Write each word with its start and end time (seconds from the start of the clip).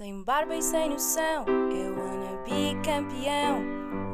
Sem 0.00 0.24
barba 0.24 0.56
e 0.56 0.62
sem 0.62 0.88
noção, 0.88 1.44
eu 1.70 1.94
wanna 1.94 2.42
be 2.44 2.74
campeão. 2.82 3.60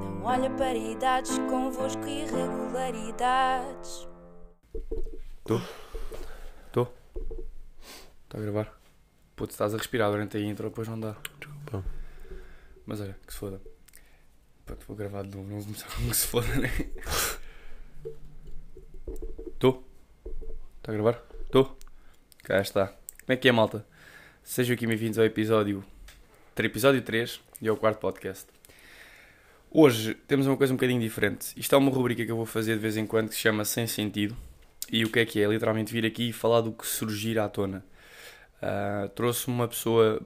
Não 0.02 0.24
olha 0.24 0.50
para 0.50 0.74
idades, 0.74 1.38
convosco 1.48 2.04
irregularidades. 2.04 4.08
Estou? 5.38 5.62
Estou? 6.66 6.92
Está 8.24 8.36
a 8.36 8.40
gravar? 8.40 8.76
Putz, 9.36 9.54
estás 9.54 9.74
a 9.74 9.76
respirar 9.76 10.10
durante 10.10 10.36
a 10.36 10.40
intro, 10.40 10.68
depois 10.68 10.88
não 10.88 10.98
dá. 10.98 11.14
Desculpa. 11.38 11.84
Mas 12.84 13.00
olha, 13.00 13.16
que 13.24 13.32
se 13.32 13.38
foda. 13.38 13.62
Pronto, 14.64 14.84
vou 14.88 14.96
gravar 14.96 15.22
de 15.22 15.36
novo, 15.36 15.48
não 15.48 15.60
vou 15.60 15.66
começar 15.66 15.86
com 15.86 16.08
que 16.08 16.16
se 16.16 16.26
foda, 16.26 16.52
né? 16.56 16.68
Estou? 19.52 19.84
Está 20.78 20.90
a 20.90 20.94
gravar? 20.94 21.22
Estou? 21.44 21.78
Cá 22.42 22.60
está. 22.60 22.88
Como 22.88 22.98
é 23.28 23.36
que 23.36 23.48
é, 23.48 23.52
malta? 23.52 23.86
Sejam 24.48 24.74
aqui 24.74 24.86
bem-vindos 24.86 25.18
ao 25.18 25.24
episódio... 25.24 25.84
Episódio 26.56 27.02
3 27.02 27.40
e 27.60 27.68
ao 27.68 27.76
quarto 27.76 27.98
podcast. 27.98 28.46
Hoje 29.68 30.14
temos 30.28 30.46
uma 30.46 30.56
coisa 30.56 30.72
um 30.72 30.76
bocadinho 30.76 31.00
diferente. 31.00 31.48
Isto 31.56 31.74
é 31.74 31.78
uma 31.78 31.90
rubrica 31.90 32.24
que 32.24 32.30
eu 32.30 32.36
vou 32.36 32.46
fazer 32.46 32.74
de 32.74 32.78
vez 32.78 32.96
em 32.96 33.08
quando 33.08 33.28
que 33.28 33.34
se 33.34 33.40
chama 33.40 33.64
Sem 33.64 33.88
Sentido. 33.88 34.36
E 34.90 35.04
o 35.04 35.10
que 35.10 35.18
é 35.18 35.26
que 35.26 35.40
é? 35.40 35.42
É 35.42 35.48
literalmente 35.48 35.92
vir 35.92 36.06
aqui 36.06 36.28
e 36.28 36.32
falar 36.32 36.60
do 36.60 36.70
que 36.70 36.86
surgir 36.86 37.40
à 37.40 37.48
tona. 37.48 37.84
Uh, 38.62 39.08
Trouxe 39.08 39.48
uma 39.48 39.66
pessoa 39.66 40.22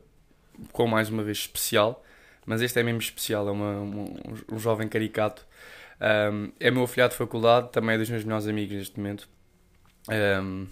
com 0.71 0.87
mais 0.87 1.09
uma 1.09 1.25
vez 1.25 1.39
especial, 1.39 2.05
mas 2.45 2.61
este 2.61 2.79
é 2.79 2.83
mesmo 2.83 3.01
especial, 3.01 3.49
é 3.49 3.51
uma, 3.51 3.81
um, 3.81 4.59
jovem 4.59 4.87
caricato. 4.87 5.47
Um, 6.31 6.53
é 6.61 6.71
meu 6.71 6.83
afilhado 6.83 7.13
de 7.13 7.17
faculdade, 7.17 7.71
também 7.73 7.95
é 7.95 7.99
dos 7.99 8.11
meus 8.11 8.23
melhores 8.23 8.47
amigos 8.47 8.77
neste 8.77 8.99
momento. 8.99 9.27
Um, 10.43 10.67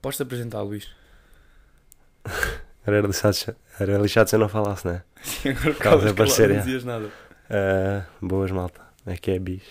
Podes-te 0.00 0.22
apresentar, 0.22 0.62
Luís? 0.62 0.88
Era 2.86 3.00
lixado, 3.00 3.34
se- 3.34 3.54
era 3.80 3.98
lixado 3.98 4.28
se 4.28 4.36
eu 4.36 4.40
não 4.40 4.48
falasse, 4.48 4.86
né? 4.86 5.02
Agora 5.44 5.74
Caso 5.74 5.78
calas, 5.78 6.06
aparecer, 6.06 6.50
é. 6.50 6.54
não 6.54 6.60
dizias 6.64 6.84
nada. 6.84 7.10
Ah, 7.50 8.04
boas, 8.20 8.50
malta. 8.50 8.80
Aqui 9.06 9.30
é 9.32 9.38
bis. 9.38 9.62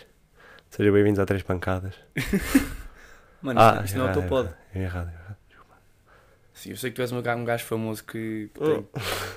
Sejam 0.70 0.94
bem-vindos 0.94 1.20
a 1.20 1.26
Três 1.26 1.44
Pancadas. 1.44 1.96
Mano, 3.42 3.60
Ah, 3.60 3.82
isto 3.86 3.98
não 3.98 4.06
é 4.06 4.08
o 4.08 4.12
é 4.12 4.14
teu 4.14 4.24
pod. 4.24 4.50
É 4.74 4.82
errado, 4.82 5.10
é 5.10 5.14
errado. 5.14 5.38
Sim, 6.54 6.70
eu 6.72 6.78
sei 6.78 6.92
que 6.92 6.96
tu 6.96 7.02
és 7.02 7.12
um 7.12 7.22
gajo, 7.22 7.40
um 7.42 7.46
gajo 7.46 7.66
famoso 7.66 8.04
que, 8.04 8.50
que 8.54 8.64
Oh. 8.64 8.82
tem- 8.84 8.88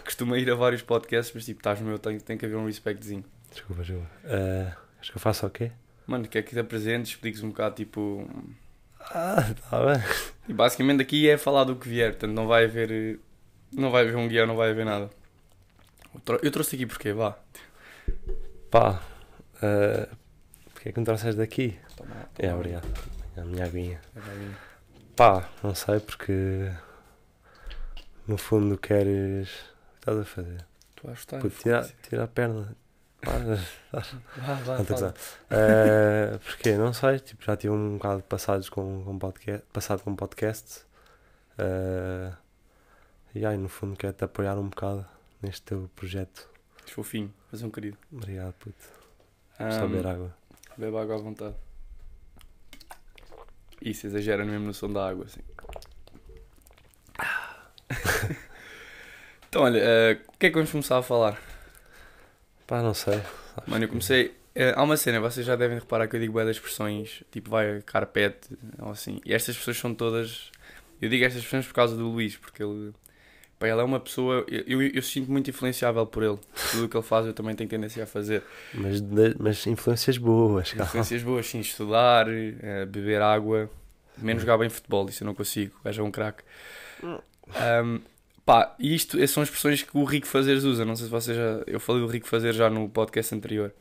costuma 0.04 0.38
ir 0.38 0.50
a 0.50 0.54
vários 0.54 0.82
podcasts, 0.82 1.34
mas 1.34 1.44
tipo, 1.44 1.60
estás 1.60 1.80
no 1.80 1.86
meu, 1.86 1.98
tem, 1.98 2.18
tem 2.20 2.38
que 2.38 2.44
haver 2.46 2.56
um 2.56 2.66
respectzinho. 2.66 3.24
Desculpa, 3.50 3.82
desculpa. 3.82 4.08
Ah, 4.26 4.76
acho 5.00 5.10
que 5.10 5.16
eu 5.16 5.20
faço 5.20 5.46
o 5.46 5.50
quê? 5.50 5.72
Mano, 6.06 6.28
quer 6.28 6.42
que 6.42 6.50
te 6.54 6.58
apresentes, 6.60 7.10
expliques 7.12 7.42
um 7.42 7.48
bocado, 7.48 7.74
tipo... 7.74 8.28
Ah, 9.10 9.54
tá 9.70 9.84
bem. 9.84 10.02
E 10.48 10.52
basicamente 10.52 11.00
aqui 11.02 11.28
é 11.28 11.36
falar 11.38 11.64
do 11.64 11.76
que 11.76 11.88
vier, 11.88 12.12
portanto 12.12 12.32
não 12.32 12.46
vai 12.46 12.64
haver... 12.64 12.90
eh, 12.90 13.16
Não 13.72 13.90
vai 13.90 14.02
haver 14.02 14.16
um 14.16 14.28
guião, 14.28 14.46
não 14.46 14.56
vai 14.56 14.70
haver 14.70 14.84
nada. 14.84 15.10
Eu 16.14 16.20
trou- 16.20 16.40
Eu 16.42 16.50
trouxe 16.50 16.76
aqui 16.76 16.86
porque, 16.86 17.12
vá. 17.12 17.36
Pá, 18.70 19.02
ah, 19.62 20.08
porque 20.72 20.88
é 20.88 20.92
que 20.92 20.98
me 20.98 21.04
trouxeste 21.06 21.36
daqui? 21.38 21.78
Toma, 21.96 22.10
toma. 22.34 22.48
É, 22.50 22.54
obrigado. 22.54 22.86
A 23.36 23.40
minha 23.42 23.64
aguinha. 23.64 24.00
É. 24.16 24.20
Pá, 25.14 25.48
não 25.62 25.74
sei 25.74 26.00
porque. 26.00 26.70
No 28.26 28.36
fundo 28.38 28.76
queres. 28.78 29.48
O 29.48 29.52
que 29.52 29.98
estás 30.00 30.18
a 30.18 30.24
fazer? 30.24 30.64
Tu 30.94 31.06
vais 31.06 31.18
gostar. 31.18 31.38
Puto, 31.40 31.56
tira, 31.62 31.82
foda-se. 31.82 32.08
tira 32.08 32.24
a 32.24 32.28
perna. 32.28 32.76
Vá, 33.26 34.54
vá. 34.54 35.14
Eh, 35.50 36.38
porque 36.44 36.76
não 36.76 36.92
sei, 36.92 37.18
tipo, 37.18 37.44
já 37.44 37.56
tive 37.56 37.74
um 37.74 37.94
bocado 37.94 38.22
passados 38.22 38.68
com, 38.68 39.02
com 39.04 39.18
podcast, 39.18 39.66
passado 39.72 40.02
com 40.02 40.14
podcast. 40.14 40.82
Eh, 41.58 42.32
e 43.34 43.44
aí, 43.44 43.56
no 43.56 43.68
fundo, 43.68 43.96
quero-te 43.96 44.22
apoiar 44.22 44.56
um 44.56 44.68
bocado 44.68 45.04
neste 45.42 45.62
teu 45.62 45.90
projeto. 45.96 46.48
És 46.86 46.92
fofinho, 46.92 47.34
és 47.52 47.62
um 47.62 47.70
querido. 47.70 47.98
Obrigado, 48.12 48.52
puto. 48.54 48.76
Um, 49.58 49.72
Só 49.72 49.88
beber 49.88 50.06
água. 50.06 50.36
Bebe 50.76 50.96
água 50.96 51.16
à 51.16 51.18
vontade. 51.18 51.56
Isso 53.82 54.06
exagera 54.06 54.44
mesmo 54.44 54.66
no 54.66 54.74
som 54.74 54.92
da 54.92 55.08
água, 55.08 55.24
assim. 55.24 55.40
então, 59.48 59.62
olha, 59.62 59.78
eh, 59.78 60.20
o 60.28 60.38
que 60.38 60.46
é 60.46 60.48
que 60.50 60.54
vamos 60.54 60.70
começar 60.70 60.98
a 60.98 61.02
falar? 61.02 61.55
Pá, 62.66 62.82
não 62.82 62.94
sei. 62.94 63.20
Mano, 63.66 63.84
eu 63.84 63.88
comecei. 63.88 64.34
eh, 64.54 64.72
há 64.76 64.82
uma 64.82 64.96
cena, 64.96 65.20
vocês 65.20 65.46
já 65.46 65.54
devem 65.56 65.78
reparar 65.78 66.08
que 66.08 66.16
eu 66.16 66.20
digo 66.20 66.32
bué 66.32 66.44
das 66.44 66.56
expressões, 66.56 67.22
tipo 67.30 67.50
vai 67.50 67.80
carpete, 67.82 68.48
ou 68.78 68.90
assim. 68.90 69.20
E 69.24 69.32
estas 69.32 69.56
pessoas 69.56 69.76
são 69.78 69.94
todas. 69.94 70.50
Eu 71.00 71.08
digo 71.08 71.24
estas 71.24 71.40
expressões 71.42 71.66
por 71.66 71.74
causa 71.74 71.96
do 71.96 72.08
Luís, 72.08 72.36
porque 72.36 72.62
ele. 72.62 72.92
Pá, 73.58 73.68
ele 73.68 73.80
é 73.80 73.84
uma 73.84 74.00
pessoa. 74.00 74.44
Eu, 74.48 74.80
eu, 74.82 74.88
eu 74.88 75.02
sinto 75.02 75.30
muito 75.30 75.48
influenciável 75.48 76.04
por 76.06 76.22
ele. 76.22 76.38
Tudo 76.72 76.84
o 76.86 76.88
que 76.88 76.96
ele 76.96 77.04
faz 77.04 77.24
eu 77.26 77.32
também 77.32 77.54
tenho 77.54 77.70
tendência 77.70 78.02
a 78.02 78.06
fazer. 78.06 78.42
Mas, 78.74 79.00
de- 79.00 79.36
mas 79.38 79.66
influências 79.66 80.18
boas, 80.18 80.70
calma. 80.72 80.84
Influências 80.86 81.22
boas, 81.22 81.46
sim, 81.46 81.60
estudar, 81.60 82.26
eh, 82.28 82.84
beber 82.86 83.22
água, 83.22 83.70
menos 84.18 84.42
jogar 84.42 84.58
bem 84.58 84.68
futebol, 84.68 85.08
isso 85.08 85.22
eu 85.22 85.26
não 85.26 85.34
consigo, 85.34 85.74
o 85.80 85.84
gajo 85.84 86.02
é 86.02 86.04
um 86.04 86.10
craque. 86.10 86.42
Ahm, 87.54 88.00
pá, 88.46 88.74
isto 88.78 89.18
eh, 89.20 89.26
são 89.26 89.42
expressões 89.42 89.82
que 89.82 89.96
o 89.98 90.04
Rico 90.04 90.26
Fazeres 90.26 90.64
usa, 90.64 90.84
não 90.86 90.96
sei 90.96 91.06
se 91.06 91.10
vocês 91.12 91.36
já. 91.36 91.62
Eu 91.66 91.80
falei 91.80 92.02
do 92.02 92.08
Rico 92.08 92.26
Fazer 92.28 92.54
já 92.54 92.70
no 92.70 92.88
podcast 92.88 93.34
anterior. 93.34 93.74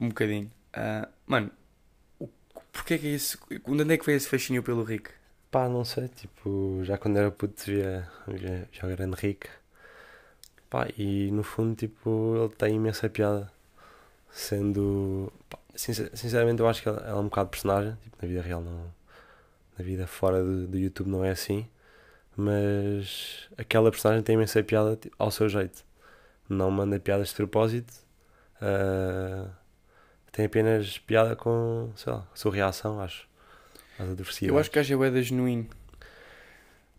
Um 0.00 0.08
bocadinho. 0.08 0.50
Ah, 0.72 1.08
mano, 1.26 1.50
o, 2.18 2.28
porquê 2.72 2.94
é 2.94 2.98
que 2.98 3.06
é 3.08 3.10
isso? 3.10 3.38
Onde 3.66 3.92
é 3.94 3.98
que 3.98 4.04
foi 4.04 4.14
esse 4.14 4.28
fascínio 4.28 4.62
pelo 4.62 4.84
Rico? 4.84 5.10
Pá, 5.50 5.68
não 5.68 5.84
sei, 5.84 6.08
tipo, 6.08 6.80
já 6.84 6.98
quando 6.98 7.16
era 7.18 7.30
puto 7.30 7.62
via, 7.66 8.08
já 8.72 8.86
grande 8.88 9.16
rico. 9.20 9.48
Pá, 10.70 10.86
e 10.98 11.30
no 11.32 11.42
fundo, 11.42 11.74
tipo, 11.74 12.34
ele 12.36 12.54
tem 12.54 12.76
imensa 12.76 13.08
piada. 13.08 13.50
Sendo. 14.30 15.32
pá, 15.48 15.58
sincer- 15.74 16.10
sinceramente, 16.14 16.60
eu 16.60 16.68
acho 16.68 16.82
que 16.82 16.88
ele 16.88 17.00
é 17.06 17.14
um 17.14 17.24
bocado 17.24 17.48
personagem. 17.50 17.96
Tipo, 18.02 18.16
na 18.22 18.28
vida 18.28 18.42
real, 18.42 18.60
não. 18.60 18.92
Na 19.78 19.84
vida 19.84 20.06
fora 20.06 20.42
do, 20.44 20.66
do 20.66 20.78
YouTube 20.78 21.08
não 21.08 21.24
é 21.24 21.30
assim. 21.30 21.66
Mas 22.40 23.48
aquela 23.58 23.90
personagem 23.90 24.22
tem 24.22 24.34
imensa 24.36 24.62
piada 24.62 24.94
tipo, 24.94 25.12
ao 25.18 25.28
seu 25.28 25.48
jeito. 25.48 25.84
Não 26.48 26.70
manda 26.70 26.98
piadas 27.00 27.30
de 27.30 27.34
propósito. 27.34 27.92
ah, 28.62 29.48
tem 30.30 30.46
apenas 30.46 30.98
piada 30.98 31.34
com, 31.34 31.90
sei 31.96 32.12
lá, 32.12 32.20
a 32.32 32.36
sua 32.36 32.52
reação, 32.54 33.00
acho. 33.00 33.26
Às 33.98 34.10
adversidades. 34.10 34.48
Eu 34.54 34.56
acho 34.58 34.70
que 34.70 34.78
o 34.78 34.98
gajo 35.00 35.16
é 35.18 35.22
genuíno. 35.22 35.66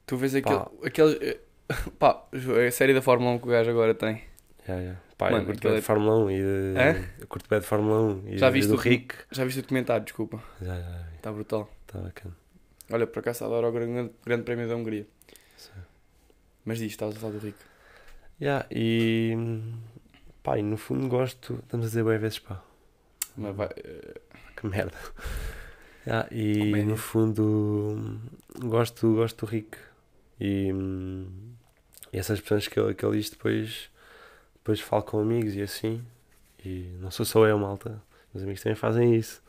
Tu 0.06 0.18
vês 0.18 0.36
aquele. 0.36 0.58
Pá. 0.60 0.70
aquele 0.84 1.14
eh, 1.26 1.40
pá, 1.98 2.22
a 2.68 2.72
série 2.72 2.94
da 2.94 3.02
Fórmula 3.02 3.32
1 3.32 3.40
que 3.40 3.48
o 3.48 3.52
gajo 3.52 3.70
agora 3.70 3.96
tem. 3.96 4.24
Yeah, 4.68 4.84
yeah. 4.84 5.00
Pá, 5.18 5.32
Mano, 5.32 5.44
eu 5.44 5.46
curto 5.46 5.58
aquilo 5.60 5.72
bem 5.72 5.78
é- 5.78 5.80
de 5.80 5.86
Fórmula 5.86 6.18
1 6.18 6.32
e 6.32 6.42
de. 6.42 7.26
Curto 7.28 7.50
bem 7.50 7.60
de 7.62 7.66
Fórmula 7.66 8.02
1 8.02 8.28
e, 8.28 8.38
Já 8.38 8.50
viste 8.50 8.68
do 8.68 8.74
o- 8.76 8.78
Rick. 8.78 9.16
Já 9.32 9.46
viste 9.46 9.60
o 9.60 9.62
documentário, 9.62 10.04
desculpa. 10.04 10.44
Já, 10.62 10.76
já. 10.76 11.06
Está 11.16 11.32
brutal. 11.32 11.72
Está 11.88 12.00
bacana. 12.00 12.36
Olha, 12.92 13.06
por 13.08 13.20
acaso 13.20 13.46
adoro 13.46 13.68
o 13.68 13.72
grande, 13.72 14.12
grande 14.26 14.44
prémio 14.44 14.68
da 14.68 14.76
Hungria. 14.76 15.06
Sim. 15.58 15.72
Mas 16.66 16.78
diz, 16.80 16.92
estavas 16.92 17.16
a 17.16 17.20
falar 17.20 17.34
do 17.34 17.40
Rico. 17.40 17.60
Yeah, 18.42 18.66
e. 18.72 19.36
Pá, 20.42 20.58
e 20.58 20.64
no 20.64 20.78
fundo 20.78 21.08
gosto. 21.08 21.60
Estamos 21.64 21.86
a 21.86 21.90
dizer 21.90 22.04
bem 22.04 22.18
vezes, 22.18 22.40
pá. 22.40 22.62
Mas 23.38 23.56
vai, 23.56 23.70
eh, 23.84 24.20
Que 24.56 24.68
merda. 24.68 24.98
Yeah, 26.08 26.28
e 26.32 26.58
Comédia. 26.60 26.86
no 26.86 26.98
fundo. 26.98 28.20
Gosto, 28.60 29.14
gosto 29.16 29.46
do 29.46 29.50
Rick. 29.52 29.78
E. 30.40 30.72
E 32.12 32.18
essas 32.18 32.40
pessoas 32.42 32.68
que 32.68 32.80
ele, 32.80 32.94
que 32.94 33.06
ele 33.06 33.18
diz 33.18 33.30
depois. 33.30 33.90
Depois 34.56 34.80
falo 34.80 35.04
com 35.04 35.20
amigos 35.20 35.56
e 35.56 35.62
assim. 35.62 36.04
E 36.66 36.96
não 37.00 37.12
sou 37.12 37.26
só 37.26 37.46
eu, 37.46 37.58
malta. 37.60 38.02
Meus 38.34 38.44
amigos 38.44 38.62
também 38.64 38.76
fazem 38.76 39.16
isso. 39.16 39.42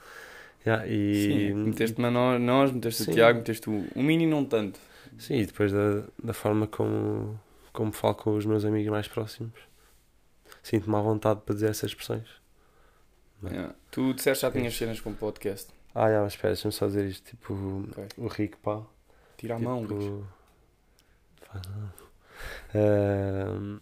Yeah, 0.67 0.87
e. 0.87 1.15
sim, 1.15 1.55
meteste-me 1.55 2.07
a 2.07 2.11
nós, 2.11 2.41
nós 2.41 2.71
meteste 2.73 3.05
Sim. 3.05 3.11
o 3.11 3.15
Tiago, 3.15 3.39
meteste 3.39 3.71
o, 3.71 3.87
o 3.95 4.03
Mini 4.03 4.27
não 4.27 4.45
tanto. 4.45 4.79
Sim, 5.19 5.37
e 5.37 5.47
depois 5.47 5.73
da, 5.73 6.05
da 6.23 6.33
forma 6.35 6.67
como, 6.67 7.39
como 7.73 7.93
falo 7.93 8.15
com 8.15 8.37
os 8.37 8.45
meus 8.45 8.65
amigos 8.65 8.91
mais 8.91 9.09
próximos, 9.09 9.53
sinto-me 10.63 10.97
à 10.97 11.01
vontade 11.01 11.41
para 11.45 11.55
dizer 11.55 11.71
essas 11.71 11.91
expressões. 11.91 12.29
Não. 13.43 13.51
Yeah. 13.51 13.75
Tu 13.91 14.13
disseste 14.15 14.43
já 14.43 14.51
tinhas 14.51 14.77
cenas 14.77 15.01
com 15.01 15.15
podcast. 15.15 15.69
Ah, 15.95 16.11
já, 16.11 16.21
mas 16.23 16.35
espera, 16.35 16.53
deixa-me 16.55 16.73
só 16.73 16.87
dizer 16.87 17.07
isto. 17.07 17.25
Tipo, 17.31 17.85
Ok. 17.91 18.05
o 18.19 18.27
Rico, 18.29 18.59
pá. 18.59 18.83
Tira 19.39 19.57
a 19.57 19.59
mão, 19.59 19.83
Luís. 19.83 20.05
tipo, 20.05 20.27
não. 21.55 21.91
Ahm, 22.75 23.81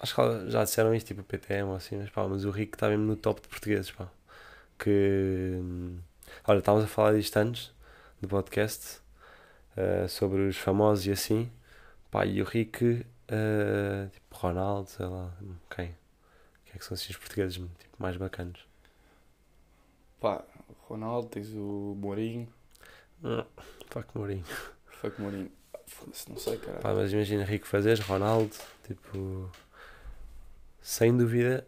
acho 0.00 0.14
que 0.14 0.50
já 0.50 0.64
disseram 0.64 0.94
isto, 0.94 1.08
tipo 1.08 1.22
PTM 1.22 1.68
ou 1.70 1.76
assim, 1.76 1.96
mas 1.98 2.10
pá, 2.10 2.26
mas 2.26 2.44
o 2.44 2.50
Rico 2.50 2.76
está 2.76 2.88
mesmo 2.88 3.04
no 3.04 3.16
top 3.16 3.40
de 3.42 3.48
portugueses, 3.48 3.90
pá. 3.90 4.08
Que. 4.78 5.56
hum, 5.60 5.98
Olha, 6.46 6.58
estávamos 6.58 6.84
a 6.84 6.88
falar 6.88 7.14
disto 7.14 7.36
antes 7.36 7.72
do 8.20 8.28
podcast 8.28 9.00
ah, 9.76 10.08
sobre 10.08 10.42
os 10.48 10.56
famosos 10.56 11.06
e 11.06 11.10
assim. 11.12 11.50
Pá, 12.10 12.24
e 12.26 12.40
o 12.40 12.44
Rico, 12.44 12.84
ah, 13.28 14.08
tipo 14.12 14.36
Ronaldo, 14.36 14.88
sei 14.90 15.06
lá, 15.06 15.32
quem? 15.74 15.86
Quem 16.64 16.74
é 16.74 16.78
que 16.78 16.84
são 16.84 16.94
assim 16.94 17.10
os 17.10 17.16
portugueses 17.16 17.56
tipo, 17.56 17.96
mais 17.98 18.16
bacanas? 18.16 18.58
Pá, 20.20 20.44
Ronaldo, 20.88 21.28
tens 21.28 21.48
o 21.54 21.94
Mourinho. 21.98 22.48
Hum, 23.22 23.44
fuck 23.90 24.08
Mourinho. 24.16 24.44
Fuck 24.86 25.20
Mourinho. 25.20 25.50
Foda-se, 25.86 26.28
não 26.30 26.36
sei, 26.38 26.58
cara. 26.58 26.78
Pá, 26.80 26.92
mas 26.94 27.12
imagina 27.12 27.44
Rico 27.44 27.66
Fazeres, 27.66 28.00
Ronaldo, 28.00 28.54
tipo. 28.84 29.50
Sem 30.80 31.16
dúvida, 31.16 31.66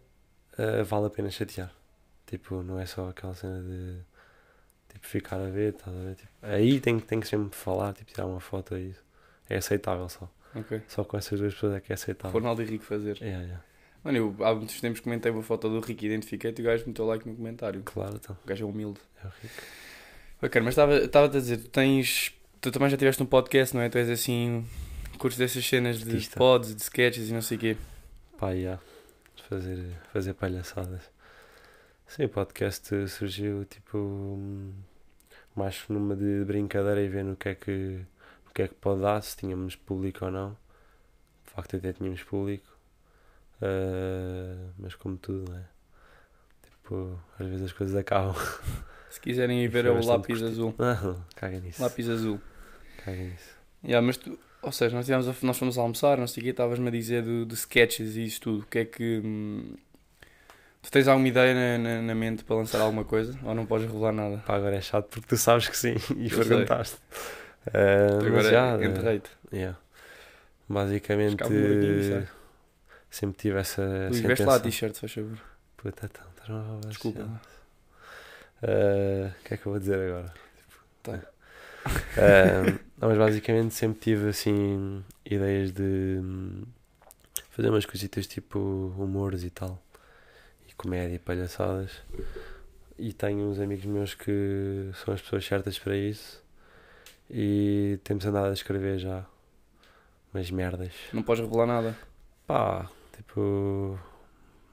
eh, 0.59 0.83
vale 0.83 1.07
a 1.07 1.11
pena 1.11 1.31
chatear. 1.31 1.73
Tipo, 2.31 2.62
não 2.62 2.79
é 2.79 2.87
só 2.87 3.09
aquela 3.09 3.35
cena 3.35 3.61
de. 3.61 3.99
Tipo, 4.88 5.06
ficar 5.06 5.41
a 5.41 5.50
ver, 5.50 5.75
estás 5.75 5.97
a 5.97 6.00
ver? 6.00 6.15
Tipo, 6.15 6.31
aí 6.43 6.81
tem, 6.81 7.00
tem 7.00 7.19
que 7.19 7.27
sempre 7.27 7.56
falar, 7.56 7.93
tipo, 7.93 8.12
tirar 8.12 8.27
uma 8.27 8.38
foto 8.38 8.77
é 8.77 8.81
isso. 8.81 9.03
É 9.49 9.56
aceitável 9.56 10.09
só. 10.09 10.31
Ok. 10.55 10.81
Só 10.87 11.03
com 11.03 11.17
essas 11.17 11.41
duas 11.41 11.53
pessoas 11.55 11.75
é 11.75 11.81
que 11.81 11.93
é 11.93 11.94
aceitável. 11.94 12.38
Ronaldo 12.38 12.62
e 12.62 12.67
Rico 12.67 12.85
fazer. 12.85 13.17
Yeah, 13.21 13.43
yeah. 13.43 13.65
Mano, 14.05 14.17
eu 14.17 14.37
há 14.47 14.55
muitos 14.55 14.81
tempos 14.81 15.00
comentei 15.00 15.32
uma 15.32 15.43
foto 15.43 15.69
do 15.69 15.81
Rico 15.81 16.05
e 16.05 16.06
identifiquei-te 16.06 16.61
e 16.61 16.62
o 16.62 16.67
gajo 16.67 16.85
meteu 16.87 17.05
like 17.05 17.29
no 17.29 17.35
comentário. 17.35 17.82
Claro, 17.85 18.15
então. 18.15 18.37
O 18.44 18.47
gajo 18.47 18.65
é 18.65 18.69
humilde. 18.69 19.00
É 19.25 19.26
o 19.26 19.31
Rico. 19.43 19.62
Ok, 20.43 20.62
mas 20.62 20.76
estava-te 20.79 21.37
a 21.37 21.41
dizer, 21.41 21.56
tu 21.59 21.69
tens. 21.69 22.33
Tu 22.61 22.71
também 22.71 22.88
já 22.88 22.97
tiveste 22.97 23.21
um 23.23 23.26
podcast, 23.26 23.75
não 23.75 23.83
é? 23.83 23.88
Tu 23.88 23.99
és 23.99 24.09
assim. 24.09 24.65
Curtes 25.19 25.37
dessas 25.37 25.67
cenas 25.67 25.99
de 25.99 26.11
Artista. 26.11 26.38
pods, 26.38 26.75
de 26.75 26.81
sketches 26.83 27.29
e 27.29 27.33
não 27.33 27.43
sei 27.43 27.56
o 27.56 27.61
quê. 27.61 27.76
Pá, 28.38 28.53
yeah. 28.53 28.81
Fazer, 29.49 29.85
fazer 30.12 30.35
palhaçadas. 30.35 31.03
Sim, 32.11 32.25
o 32.25 32.29
podcast 32.29 33.07
surgiu 33.09 33.65
tipo 33.67 34.37
mais 35.55 35.85
numa 35.89 36.17
de 36.17 36.45
brincadeira 36.45 37.01
e 37.01 37.09
vendo 37.09 37.33
o 37.35 37.37
que 37.37 37.51
é 37.51 37.55
que 37.55 38.01
o 38.49 38.53
que 38.53 38.62
é 38.62 38.69
que 38.69 38.75
pode 38.75 39.01
dar, 39.03 39.23
se 39.23 39.37
tínhamos 39.37 39.77
público 39.77 40.25
ou 40.25 40.31
não. 40.33 40.57
De 41.47 41.53
facto 41.53 41.77
até 41.77 41.93
tínhamos 41.93 42.25
público. 42.25 42.67
Ah, 43.62 44.73
mas 44.77 44.97
como 44.97 45.17
tudo, 45.17 45.53
né? 45.53 45.65
Tipo, 46.65 47.17
às 47.39 47.47
vezes 47.47 47.67
as 47.67 47.73
coisas 47.73 47.95
acabam. 47.95 48.35
Se 49.09 49.21
quiserem 49.21 49.62
ir 49.62 49.69
ver 49.71 49.87
é 49.87 49.91
o 49.91 50.05
lápis 50.05 50.43
azul. 50.43 50.75
Não, 50.79 51.25
caga 51.37 51.61
nisso. 51.61 51.81
Lápis 51.81 52.09
azul. 52.09 52.41
Caga 53.05 53.23
nisso. 53.23 53.55
Yeah, 53.85 54.05
mas 54.05 54.17
tu, 54.17 54.37
ou 54.62 54.73
seja, 54.73 54.97
nós, 54.97 55.07
tivemos 55.07 55.29
a- 55.29 55.35
nós 55.43 55.57
fomos 55.57 55.79
a 55.79 55.83
almoçar, 55.83 56.19
não 56.19 56.27
sei 56.27 56.41
o 56.43 56.45
quê, 56.45 56.51
estavas-me 56.51 56.89
a 56.89 56.91
dizer 56.91 57.23
do, 57.23 57.47
de 57.47 57.55
sketches 57.55 58.17
e 58.17 58.25
isso 58.25 58.41
tudo. 58.41 58.62
O 58.62 58.67
que 58.67 58.79
é 58.81 58.85
que. 58.85 59.23
hum, 59.25 59.75
tu 60.82 60.91
tens 60.91 61.09
alguma 61.09 61.29
ideia 61.29 61.55
na, 61.55 61.79
na, 61.79 62.03
na 62.03 62.15
mente 62.15 62.44
para 62.44 62.56
lançar 62.56 62.81
alguma 62.81 63.05
coisa? 63.05 63.38
Ou 63.44 63.55
não 63.55 63.67
podes 63.67 63.87
revelar 63.87 64.12
nada? 64.12 64.38
Pá, 64.47 64.56
agora 64.56 64.77
é 64.77 64.81
chato 64.81 65.09
porque 65.11 65.27
tu 65.29 65.37
sabes 65.37 65.69
que 65.69 65.77
sim 65.77 65.94
e 66.17 66.31
Eu 66.31 66.38
perguntaste. 66.38 66.97
Ah, 67.67 68.17
mas 68.17 68.27
Agora 68.27 68.50
já, 68.50 68.67
é 68.81 68.87
enterrei-te. 68.87 69.31
Yeah. 69.53 69.79
Basicamente, 70.69 71.43
um 71.44 72.03
sabe? 72.03 72.29
sempre 73.11 73.37
tive 73.38 73.59
essa, 73.59 73.82
Luís, 74.09 74.21
veste 74.21 74.44
lá 74.44 74.55
a 74.55 74.61
t-shirt, 74.61 74.94
se 74.94 75.00
faz 75.00 75.12
favor. 75.12 75.38
Puta, 75.77 76.06
então, 76.06 76.27
estás-me 76.31 76.56
a 76.56 76.62
roubar 76.62 76.88
Desculpa. 76.88 77.21
assim. 77.23 77.31
Ah, 78.62 79.33
O 79.41 79.44
que 79.44 79.55
é 79.55 79.56
que 79.56 79.67
eu 79.67 79.73
vou 79.73 79.79
dizer 79.81 79.99
agora? 79.99 80.33
Tá. 81.03 81.21
Ah, 82.17 82.79
não, 82.99 83.09
mas 83.09 83.19
basicamente 83.19 83.75
sempre 83.75 84.00
tive 84.00 84.29
assim 84.29 85.03
ideias 85.25 85.73
de 85.73 86.19
hum, 86.23 86.62
fazer 87.50 87.71
umas 87.71 87.87
coisitas 87.87 88.26
tipo 88.26 88.59
humores 88.99 89.43
e 89.44 89.50
tal. 89.50 89.83
Comédia 90.81 91.17
e 91.17 91.19
palhaçadas. 91.19 91.91
E 92.99 93.12
tenho 93.12 93.49
uns 93.50 93.59
amigos 93.61 93.85
meus 93.85 94.15
que 94.15 94.91
são 95.05 95.12
as 95.12 95.21
pessoas 95.21 95.44
certas 95.44 95.79
para 95.79 95.94
isso. 95.97 96.43
E 97.31 97.99
temos 98.03 98.25
andado 98.25 98.49
a 98.49 98.53
escrever 98.53 98.99
já 98.99 99.25
umas 100.32 100.50
merdas. 100.50 100.93
Não 101.12 101.23
podes 101.23 101.44
revelar 101.44 101.67
nada. 101.67 101.97
Pá, 102.47 102.88
tipo. 103.15 103.99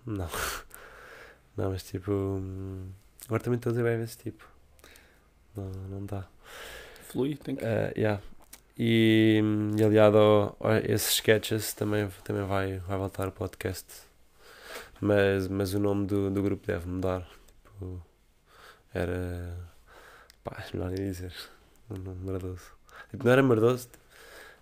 Não. 0.06 0.30
Não, 1.58 1.72
mas 1.72 1.84
tipo. 1.84 2.12
Agora 3.26 3.44
também 3.44 3.58
estou 3.58 3.72
a 3.72 3.74
dizer 3.74 3.84
bem 3.84 4.02
esse 4.04 4.18
tipo. 4.18 4.48
Não, 5.56 5.66
não 5.90 6.06
dá. 6.06 6.26
Flui, 7.10 7.36
tem 7.36 7.56
que. 7.56 7.66
Eh, 7.66 7.94
yeah. 7.98 8.22
E, 8.78 9.42
e 9.76 9.84
aliado 9.84 10.18
ao- 10.20 10.58
a 10.62 10.78
esses 10.80 11.14
sketches 11.16 11.74
também, 11.74 12.08
também 12.24 12.44
vai, 12.46 12.78
vai 12.78 12.98
voltar 12.98 13.28
o 13.28 13.32
podcast. 13.32 13.86
Mas, 15.02 15.48
mas 15.48 15.74
o 15.74 15.80
nome 15.80 16.06
do, 16.08 16.30
do 16.30 16.42
grupo 16.42 16.66
deve 16.66 16.88
mudar. 16.88 17.28
Tipo, 17.64 18.02
era. 18.94 19.58
Pá, 20.44 20.64
melhor 20.74 20.90
nem 20.92 21.06
dizer. 21.12 21.34
Um 21.90 21.96
nome 21.98 22.26
merdoso. 22.32 22.62
Tipo, 23.12 23.24
não 23.26 23.32
era 23.32 23.44
merdoso. 23.44 23.90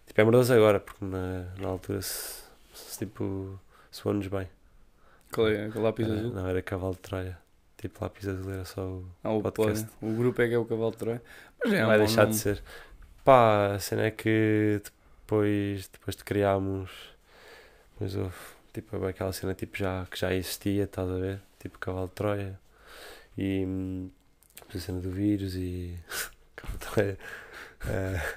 Tipo, 0.06 0.22
é 0.22 0.24
merdoso 0.24 0.54
agora, 0.54 0.80
porque 0.80 1.04
na, 1.06 1.46
na 1.60 1.68
altura 1.68 2.02
se, 2.02 2.44
se 2.74 3.00
tipo. 3.00 3.60
soou-nos 3.92 4.28
bem. 4.28 4.48
Qual 5.34 5.48
é? 5.50 5.70
Lápis 5.74 6.08
Era- 6.08 6.20
azul? 6.20 6.32
Não, 6.34 6.48
era 6.48 6.62
cavalo 6.62 6.94
de 6.94 7.00
Troia. 7.00 7.38
Tipo, 7.78 8.04
lápis 8.04 8.28
azul 8.28 8.52
era 8.52 8.66
só 8.66 8.82
o. 8.82 9.06
Ah, 9.24 9.32
o, 9.32 9.42
podcast. 9.42 9.88
o 10.02 10.14
grupo 10.14 10.42
é 10.42 10.48
que 10.48 10.54
é 10.54 10.58
o 10.58 10.66
cavalo 10.66 10.92
de 10.92 10.98
Troia. 10.98 11.22
Mas 11.64 11.74
é 11.74 11.80
Não 11.82 11.88
vai 11.88 11.98
deixar 11.98 12.22
nome. 12.24 12.34
de 12.34 12.40
ser. 12.40 12.64
Pá, 13.24 13.74
a 13.76 13.80
cena 13.80 14.04
é 14.04 14.12
que 14.12 14.80
depois, 14.84 15.88
depois 15.88 16.16
de 16.16 16.24
criarmos, 16.24 16.92
depois 17.94 18.16
houve 18.16 18.36
tipo 18.82 19.06
aquela 19.06 19.34
cena 19.34 19.54
tipo, 19.56 19.78
já, 19.78 20.06
que 20.12 20.20
já 20.20 20.34
existia, 20.34 20.84
estás 20.86 21.10
a 21.10 21.16
ver? 21.18 21.42
Tipo 21.60 21.80
Cavalo 21.80 22.08
de 22.08 22.14
Troia. 22.14 22.60
E 23.38 23.66
hum, 23.66 24.10
a 24.74 24.80
cena 24.80 25.00
do 25.02 25.12
vírus 25.12 25.56
e. 25.56 25.96
Cavalo 26.56 26.80
de 26.80 26.86
Troia. 26.88 27.20
Eh, 27.88 28.36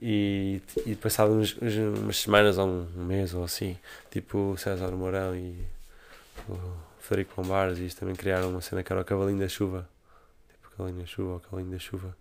e, 0.00 0.62
e 0.86 0.96
passavam 0.96 1.38
uns, 1.40 1.56
uns- 1.62 1.98
umas 2.00 2.16
semanas 2.16 2.58
ou 2.58 2.66
um, 2.66 2.88
um 2.96 3.04
mês 3.04 3.34
ou 3.34 3.44
assim, 3.44 3.78
tipo 4.10 4.52
o 4.52 4.58
César 4.58 4.90
Mourão 4.92 5.34
e 5.36 5.64
o 6.48 6.56
Federico 7.00 7.40
Bombares 7.42 7.78
e 7.78 7.86
isto 7.86 8.00
também 8.00 8.14
criaram 8.16 8.50
uma 8.50 8.60
cena 8.60 8.82
que 8.82 8.92
era 8.92 9.02
o 9.02 9.04
Cavalinho 9.04 9.38
da 9.40 9.48
Chuva. 9.48 9.88
Tipo 10.52 10.70
Cavalinho 10.76 11.00
da 11.00 11.06
Chuva 11.06 11.32
ou 11.34 11.40
Cavalinho 11.40 11.72
da 11.72 11.78
Chuva. 11.78 12.16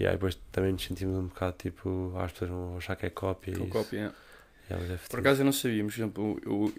E 0.00 0.06
aí 0.06 0.12
depois 0.12 0.36
também 0.52 0.72
nos 0.72 0.84
sentimos 0.84 1.16
um 1.18 1.26
bocado 1.28 1.56
tipo, 1.58 2.12
as 2.18 2.32
pessoas 2.32 2.50
vão 2.50 2.76
achar 2.78 2.96
que 2.96 3.06
é 3.06 3.10
cópia. 3.10 3.54
Com 3.56 3.64
e 3.64 3.68
isso. 3.68 3.72
cópia, 3.72 4.00
é. 4.00 4.12
Yeah, 4.70 4.94
é 4.94 4.98
Por 5.08 5.20
acaso 5.20 5.40
eu 5.40 5.44
não 5.44 5.52
sabia, 5.52 5.82
mas, 5.82 5.94
por 5.94 6.00
exemplo, 6.00 6.40
eu, 6.44 6.74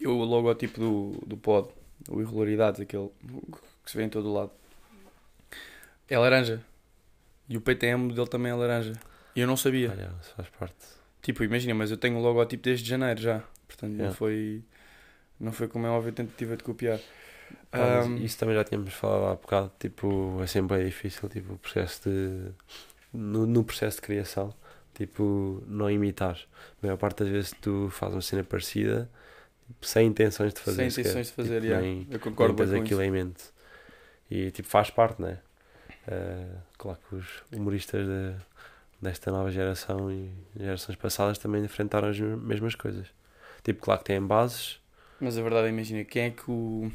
eu, 0.00 0.10
o 0.18 0.24
logotipo 0.24 0.78
do, 0.80 1.26
do 1.26 1.36
pod, 1.36 1.68
o 2.08 2.20
Irregularidades, 2.20 2.80
aquele 2.80 3.10
que 3.84 3.90
se 3.90 3.96
vê 3.96 4.04
em 4.04 4.08
todo 4.08 4.28
o 4.28 4.32
lado, 4.32 4.50
é 6.08 6.18
laranja. 6.18 6.62
E 7.48 7.56
o 7.56 7.60
PTM 7.60 8.12
dele 8.12 8.28
também 8.28 8.52
é 8.52 8.54
laranja. 8.54 8.92
E 9.34 9.40
eu 9.40 9.46
não 9.46 9.56
sabia. 9.56 9.88
Yeah, 9.88 10.14
isso 10.20 10.34
faz 10.36 10.48
parte. 10.50 10.74
Tipo, 11.22 11.42
imagina, 11.44 11.74
mas 11.74 11.90
eu 11.90 11.96
tenho 11.96 12.16
o 12.16 12.22
logotipo 12.22 12.62
desde 12.62 12.88
janeiro 12.88 13.20
já. 13.20 13.42
Portanto, 13.66 13.90
não 13.90 13.98
Yeah. 13.98 14.16
foi. 14.16 14.62
Não 15.40 15.52
foi 15.52 15.68
como 15.68 15.86
é 15.86 15.90
óbvio 15.90 16.10
a 16.10 16.14
tentativa 16.14 16.56
de 16.56 16.64
copiar. 16.64 16.98
Pá, 17.70 18.02
Ahm, 18.02 18.16
isso 18.24 18.36
também 18.38 18.54
já 18.54 18.64
tínhamos 18.64 18.92
falado 18.92 19.32
há 19.32 19.34
bocado, 19.36 19.72
tipo, 19.78 20.38
é 20.42 20.46
sempre 20.46 20.76
bem 20.76 20.86
difícil, 20.86 21.28
tipo, 21.28 21.54
o 21.54 21.58
processo 21.58 22.08
de... 22.10 22.50
No, 23.12 23.46
no 23.46 23.64
processo 23.64 23.96
de 23.96 24.02
criação, 24.02 24.52
tipo, 24.98 25.62
não 25.66 25.90
imitar. 25.90 26.36
A 26.82 26.86
maior 26.86 26.98
parte 26.98 27.22
das 27.24 27.28
vezes 27.32 27.54
tu 27.62 27.88
fazes 27.90 28.14
uma 28.16 28.20
cena 28.20 28.44
parecida, 28.44 29.08
tipo, 29.66 29.86
sem 29.86 30.06
intenções 30.08 30.52
de 30.52 30.60
fazer 30.60 30.90
sem 30.90 31.02
intenções 31.02 31.28
de 31.28 31.32
fazer, 31.32 31.60
Tipo, 31.62 31.72
yeah. 31.72 32.06
eu 32.10 32.20
concordo 32.20 32.54
nem 32.62 32.66
tens 32.72 32.80
aquilo 32.84 33.00
isso. 33.02 33.08
em 33.08 33.10
mente. 33.10 33.44
E, 34.30 34.50
tipo, 34.50 34.68
faz 34.68 34.90
parte, 34.90 35.22
né? 35.22 35.38
Eh, 36.06 36.46
claro 36.76 36.98
que 37.08 37.14
os 37.14 37.26
humoristas 37.52 38.06
de- 38.06 38.34
desta 39.00 39.30
nova 39.30 39.50
geração 39.50 40.10
e 40.12 40.30
gerações 40.58 40.96
passadas 40.96 41.38
também 41.38 41.64
enfrentaram 41.64 42.08
as 42.08 42.18
mesmas 42.18 42.74
coisas. 42.74 43.06
Tipo, 43.62 43.80
claro 43.80 44.00
que 44.00 44.06
têm 44.06 44.20
bases, 44.20 44.80
Mas 45.20 45.36
a 45.38 45.42
verdade 45.42 45.66
é, 45.68 45.70
imagina, 45.70 46.04
quem 46.04 46.24
é 46.24 46.30
que 46.30 46.50
o. 46.50 46.90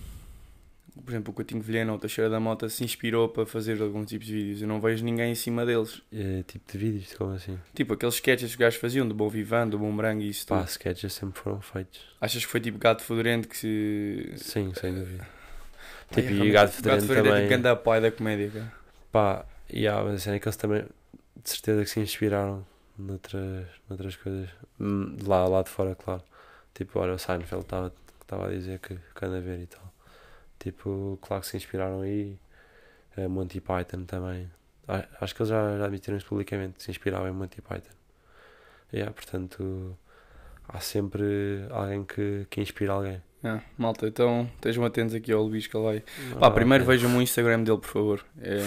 Por 1.03 1.09
exemplo, 1.11 1.31
o 1.31 1.33
Coutinho 1.33 1.61
Vilhena 1.61 1.91
ou 1.91 1.97
o 1.97 1.99
Teixeira 1.99 2.29
da 2.29 2.39
Mota 2.39 2.69
se 2.69 2.83
inspirou 2.83 3.27
para 3.27 3.45
fazer 3.45 3.81
alguns 3.81 4.07
tipos 4.07 4.27
de 4.27 4.33
vídeos. 4.33 4.61
Eu 4.61 4.67
não 4.67 4.79
vejo 4.79 5.03
ninguém 5.03 5.31
em 5.31 5.35
cima 5.35 5.65
deles. 5.65 6.01
eh, 6.11 6.43
tipo 6.47 6.71
de 6.71 6.77
vídeos, 6.77 7.13
como 7.15 7.33
assim? 7.33 7.57
Tipo, 7.73 7.93
aqueles 7.93 8.15
sketches 8.15 8.49
que 8.49 8.53
os 8.53 8.59
gajos 8.59 8.79
faziam, 8.79 9.07
do 9.07 9.15
Bom 9.15 9.27
Vivant, 9.29 9.69
do 9.69 9.79
Boomerang 9.79 10.23
e 10.23 10.29
isso 10.29 10.45
Pá, 10.45 10.59
tudo. 10.59 10.69
sketches 10.69 11.13
sempre 11.13 11.39
foram 11.39 11.59
feitos. 11.61 11.99
Achas 12.21 12.45
que 12.45 12.51
foi 12.51 12.59
tipo 12.59 12.77
gato 12.77 13.01
fedorento 13.01 13.47
que 13.47 13.57
se. 13.57 14.33
Sim, 14.37 14.71
sem 14.75 14.93
dúvida. 14.93 15.23
Pá, 15.23 16.15
Tipo, 16.21 16.29
é, 16.29 16.45
e 16.45 16.51
Gato 16.51 16.71
Fedorento 16.73 17.11
é 17.11 17.15
também. 17.15 17.35
tipo 17.37 17.49
ganda 17.49 17.75
pai 17.75 17.99
da 17.99 18.11
comédia, 18.11 18.51
cara. 18.51 18.73
Pá, 19.11 19.45
e 19.69 19.87
há, 19.87 20.03
mas 20.03 20.15
a 20.15 20.19
cena 20.19 20.35
é 20.35 20.39
que 20.39 20.47
eles 20.47 20.57
também, 20.57 20.83
de 21.43 21.49
certeza 21.49 21.83
que 21.83 21.89
se 21.89 21.99
inspiraram 21.99 22.63
noutras, 22.99 23.65
noutras 23.89 24.15
coisas. 24.15 24.47
Hum, 24.79 25.15
de 25.15 25.27
Lá, 25.27 25.47
lá 25.47 25.63
de 25.63 25.69
fora, 25.69 25.95
claro. 25.95 26.21
Tipo, 26.75 26.99
olha, 26.99 27.13
o 27.13 27.17
Seinfeld 27.17 27.63
estava 27.63 27.91
estava 28.21 28.47
a 28.47 28.49
dizer 28.51 28.79
que, 28.79 28.95
que 28.95 29.25
anda 29.25 29.37
a 29.37 29.41
ver 29.41 29.59
e 29.61 29.65
tal. 29.65 29.92
Tipo, 30.63 31.19
claro 31.21 31.41
que 31.41 31.49
se 31.49 31.57
inspiraram 31.57 32.01
aí. 32.01 32.37
eh, 33.17 33.27
Monty 33.27 33.59
Python 33.61 34.05
também. 34.05 34.49
Acho 35.21 35.35
que 35.35 35.41
eles 35.41 35.49
já, 35.49 35.77
já 35.77 35.85
admitiram 35.85 36.17
isso 36.17 36.25
publicamente, 36.27 36.81
se 36.83 36.89
inspiravam 36.91 37.27
em 37.27 37.31
Monty 37.31 37.61
Python. 37.61 37.93
E 38.91 38.97
yeah, 38.97 39.13
portanto, 39.13 39.97
há 40.67 40.79
sempre 40.79 41.65
alguém 41.69 42.03
que, 42.03 42.45
que 42.49 42.61
inspira 42.61 42.93
alguém. 42.93 43.21
Ah, 43.43 43.59
malta, 43.77 44.07
então 44.07 44.49
estejam 44.55 44.85
atentos 44.85 45.13
aqui 45.13 45.31
ao 45.31 45.43
Luís 45.43 45.67
que 45.67 45.75
ele 45.75 45.83
vai. 45.83 45.99
Pá, 46.39 46.47
Ah, 46.47 46.51
primeiro 46.51 46.83
ok. 46.85 46.95
vejam 46.95 47.17
o 47.17 47.21
Instagram 47.21 47.63
dele, 47.63 47.77
por 47.79 47.89
favor. 47.89 48.25
É... 48.41 48.59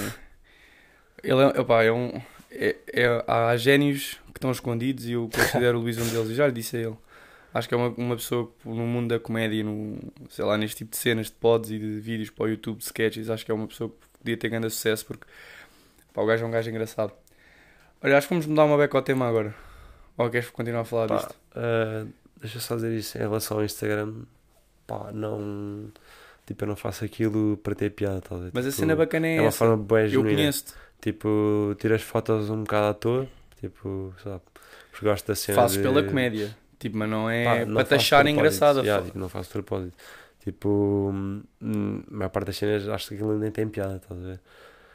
Ele 1.23 1.41
é, 1.43 1.61
opá, 1.61 1.83
é 1.83 1.91
um. 1.93 2.21
É, 2.50 2.76
é- 2.93 3.25
há 3.26 3.57
génios 3.57 4.15
que 4.26 4.38
estão 4.38 4.50
escondidos 4.50 5.07
e 5.07 5.12
eu 5.12 5.29
considero 5.35 5.79
o 5.79 5.81
Luís 5.83 5.97
um 5.99 6.07
deles. 6.09 6.31
E 6.31 6.35
já 6.35 6.47
lhe 6.47 6.53
disse 6.53 6.76
a 6.76 6.81
ele. 6.81 6.97
Acho 7.57 7.69
que 7.69 7.75
é 7.75 7.77
uma, 7.77 7.89
uma 7.97 8.17
pessoa 8.17 8.51
que 8.63 8.69
no 8.69 8.87
mundo 8.87 9.09
da 9.09 9.19
comédia, 9.21 9.63
no, 9.65 9.99
sei 10.29 10.45
lá, 10.45 10.57
neste 10.59 10.77
tipo 10.79 10.91
de 10.91 10.97
cenas, 10.97 11.27
de 11.27 11.33
pods 11.33 11.71
e 11.71 11.79
de 11.79 12.01
vídeos 12.01 12.31
para 12.31 12.45
o 12.45 12.49
YouTube, 12.49 12.79
de 12.79 12.85
sketches, 12.85 13.31
acho 13.31 13.45
que 13.45 13.51
é 13.51 13.55
uma 13.55 13.67
pessoa 13.67 13.91
que 13.91 14.19
podia 14.19 14.37
ter 14.37 14.49
grande 14.49 14.69
sucesso 14.71 15.07
porque 15.07 15.27
pá, 16.13 16.23
o 16.23 16.27
gajo 16.27 16.45
é 16.45 16.47
um 16.47 16.51
gajo 16.51 16.69
engraçado. 16.71 17.13
Olha, 18.03 18.19
acho 18.19 18.29
que 18.29 18.35
vamos 18.35 18.47
mudar 18.47 18.65
uma 18.65 18.77
beca 18.77 18.97
ao 18.99 19.03
tema 19.03 19.27
agora. 19.29 19.55
Ou 20.19 20.29
queres 20.31 20.51
continuar 20.51 20.81
a 20.83 20.85
falar 20.85 21.07
Pá, 21.09 21.17
disto? 21.17 21.35
ah, 21.55 22.07
deixa 22.41 22.57
eu 22.59 22.61
só 22.61 22.75
dizer 22.77 22.93
isso 22.97 23.17
em 23.19 23.21
relação 23.23 23.59
ao 23.59 23.65
Instagram. 23.65 24.13
Pá, 24.87 25.11
não. 25.13 25.91
Tipo, 26.47 26.65
eu 26.65 26.69
não 26.69 26.77
faço 26.77 27.05
aquilo 27.05 27.57
para 27.57 27.75
ter 27.75 27.91
piada, 27.91 28.23
a 28.31 28.35
ver? 28.37 28.51
Mas 28.55 28.67
a 28.67 28.71
Tipo, 28.71 28.81
cena 28.81 28.95
bacana 28.97 29.27
é, 29.27 29.37
É 29.37 29.41
uma 29.41 29.49
essa. 29.49 29.59
forma 29.59 29.77
bem 29.77 30.13
Eu 30.13 30.23
conheço-te. 30.23 30.75
Tipo, 31.01 31.75
tiras 31.79 32.03
fotos 32.03 32.49
um 32.51 32.63
bocado 32.63 32.87
à 32.87 32.95
toa. 32.95 33.29
Tipo, 33.61 34.15
lá, 34.25 34.41
porque 34.91 35.05
gosto 35.07 35.27
da 35.27 35.35
cena. 35.35 35.57
Fazes 35.57 35.77
de- 35.79 35.83
pela 35.83 36.03
comédia. 36.03 36.57
Tipo, 36.78 36.99
mas 36.99 37.09
não 37.09 37.28
é 37.30 37.45
Pá, 37.45 37.64
não 37.66 37.75
para 37.75 37.85
propósito. 37.99 38.28
engraçada. 38.28 38.80
Yeah, 38.83 39.04
tipo, 39.04 39.18
não 39.18 39.28
faço 39.28 39.50
propósito. 39.50 39.95
Tipo, 40.40 41.11
hum, 41.12 41.42
hum, 41.61 42.02
a 42.11 42.14
maior 42.14 42.28
parte 42.30 42.47
das 42.47 42.56
cenas 42.56 42.87
acho 42.88 43.09
que 43.09 43.14
aquilo 43.14 43.38
nem 43.38 43.50
tem 43.50 43.68
piada, 43.68 43.97
estás 43.97 44.21
a 44.21 44.25
ver? 44.25 44.40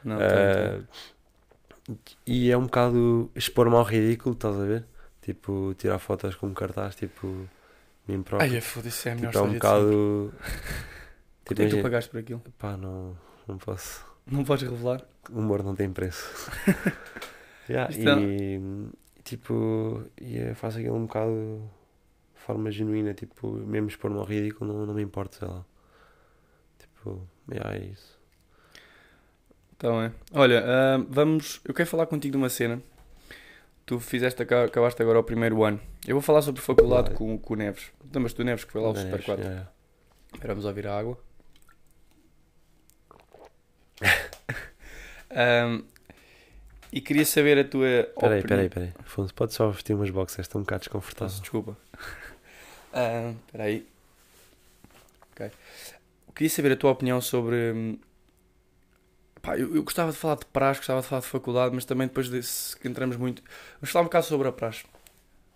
Não, 0.04 0.16
Ah, 0.16 0.18
tá, 0.18 1.94
e 2.26 2.50
é 2.50 2.56
um 2.56 2.62
bocado 2.64 3.30
expor-me 3.34 3.74
ao 3.76 3.82
ridículo, 3.82 4.34
estás 4.34 4.56
a 4.58 4.64
ver? 4.64 4.84
Tipo, 5.20 5.74
tirar 5.76 5.98
fotos 5.98 6.34
com 6.36 6.46
um 6.46 6.54
cartaz, 6.54 6.94
tipo, 6.94 7.26
mim 8.08 8.22
próprio. 8.22 8.52
Ai, 8.54 8.60
foda-se, 8.60 9.08
é 9.08 9.12
a 9.12 9.14
melhor 9.14 9.32
tipo, 9.32 9.44
é 9.44 9.48
um 9.48 9.52
bocado. 9.54 10.34
Quanto 11.44 11.48
Tipo, 11.48 11.62
é 11.62 11.66
que 11.66 11.76
tu 11.76 11.82
pagaste 11.82 12.10
por 12.10 12.20
aquilo? 12.20 12.42
pá, 12.58 12.76
não, 12.76 13.16
não 13.46 13.58
posso. 13.58 14.04
Não 14.26 14.44
podes 14.44 14.68
revelar? 14.68 15.04
O 15.30 15.38
humor 15.38 15.62
não 15.62 15.74
tem 15.74 15.90
preço. 15.92 16.24
Yeah, 17.68 17.90
Isto 17.92 18.08
é- 18.08 18.18
e 18.20 18.60
tipo, 19.24 20.04
e 20.20 20.54
faço 20.54 20.78
aquilo 20.78 20.96
um 20.96 21.06
bocado 21.06 21.62
de 22.34 22.40
forma 22.40 22.70
genuína, 22.70 23.14
tipo, 23.14 23.48
mesmo 23.52 23.88
expor-me 23.88 24.18
ao 24.18 24.24
ridículo, 24.24 24.72
não, 24.72 24.86
não 24.86 24.94
me 24.94 25.02
importa, 25.02 25.38
sei 25.38 25.48
lá. 25.48 25.64
Tipo, 26.78 27.26
yeah, 27.50 27.74
é 27.76 27.84
isso. 27.84 28.18
Então 29.76 30.00
é. 30.02 30.12
Olha, 30.32 30.62
ah, 30.64 31.04
vamos. 31.08 31.60
Eu 31.64 31.74
quero 31.74 31.88
falar 31.88 32.06
contigo 32.06 32.32
de 32.32 32.38
uma 32.38 32.48
cena. 32.48 32.80
Tu 33.84 33.98
fizeste, 33.98 34.40
aca- 34.42 34.64
acabaste 34.64 35.02
agora 35.02 35.18
o 35.18 35.24
primeiro 35.24 35.62
ano. 35.64 35.80
Eu 36.06 36.14
vou 36.14 36.22
falar 36.22 36.40
sobre 36.42 36.60
faculdade 36.62 37.10
com, 37.14 37.36
com 37.38 37.54
o 37.54 37.56
Neves. 37.56 37.90
Lembras-te 38.14 38.36
do 38.36 38.44
Neves 38.44 38.64
que 38.64 38.70
foi 38.72 38.80
lá 38.80 38.88
ao 38.88 38.94
É, 38.96 39.00
Super 39.00 39.24
4? 39.24 39.42
yeah, 39.42 39.50
yeah. 39.50 39.70
Espera, 40.32 40.54
vamos 40.54 40.64
ouvir 40.66 40.86
a 40.86 40.98
água. 40.98 41.18
Ahm, 45.30 45.84
e 46.92 47.00
queria 47.00 47.24
saber 47.24 47.58
a 47.58 47.64
tua 47.64 47.86
Peraí, 48.18 48.40
opinião. 48.40 48.42
peraí, 48.42 48.68
peraí. 48.68 48.92
Afonso, 48.98 49.34
pode 49.34 49.54
só 49.54 49.68
vestir 49.70 49.94
umas 49.94 50.10
boxers, 50.10 50.46
estou 50.46 50.60
um 50.60 50.64
bocado 50.64 50.80
desconfortável. 50.80 51.40
Desculpa. 51.40 51.76
Ah, 52.94 53.32
Espera 53.46 53.64
aí. 53.64 53.88
Ok. 55.32 55.50
Queria 56.34 56.50
saber 56.50 56.72
a 56.72 56.76
tua 56.76 56.90
opinião 56.90 57.22
sobre. 57.22 57.72
hum, 57.72 57.98
Pá, 59.40 59.56
eu, 59.58 59.74
eu 59.74 59.82
gostava 59.82 60.12
de 60.12 60.18
falar 60.18 60.34
de 60.36 60.44
praxe, 60.44 60.80
gostava 60.80 61.00
de 61.00 61.06
falar 61.06 61.22
de 61.22 61.26
faculdade, 61.26 61.74
mas 61.74 61.86
também 61.86 62.06
depois 62.06 62.28
desse 62.28 62.76
que 62.76 62.86
entramos 62.86 63.16
muito. 63.16 63.42
Vamos 63.80 63.90
falar 63.90 64.02
um 64.02 64.06
bocado 64.08 64.26
sobre 64.26 64.46
a 64.46 64.52
praxe. 64.52 64.84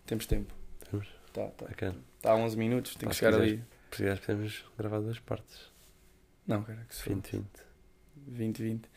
Temos 0.06 0.24
tempo. 0.26 0.52
Temos. 0.90 1.06
Tá, 1.34 1.46
tá. 1.48 1.66
Bacana. 1.66 1.96
Tá 2.22 2.32
a 2.32 2.36
11 2.36 2.56
minutos, 2.56 2.94
tem 2.96 3.06
que 3.06 3.14
se 3.14 3.18
chegar 3.20 3.32
quiseres. 3.32 3.52
ali. 3.60 3.64
Se 3.90 3.96
quiseres, 3.98 4.20
podemos 4.20 4.64
gravar 4.78 5.00
duas 5.00 5.18
partes. 5.20 5.70
Não, 6.46 6.62
cara, 6.62 6.86
que 6.88 6.94
se 6.96 7.02
for. 7.02 7.12
20, 7.14 7.30
20. 7.32 7.46
20, 8.28 8.62
20. 8.62 8.88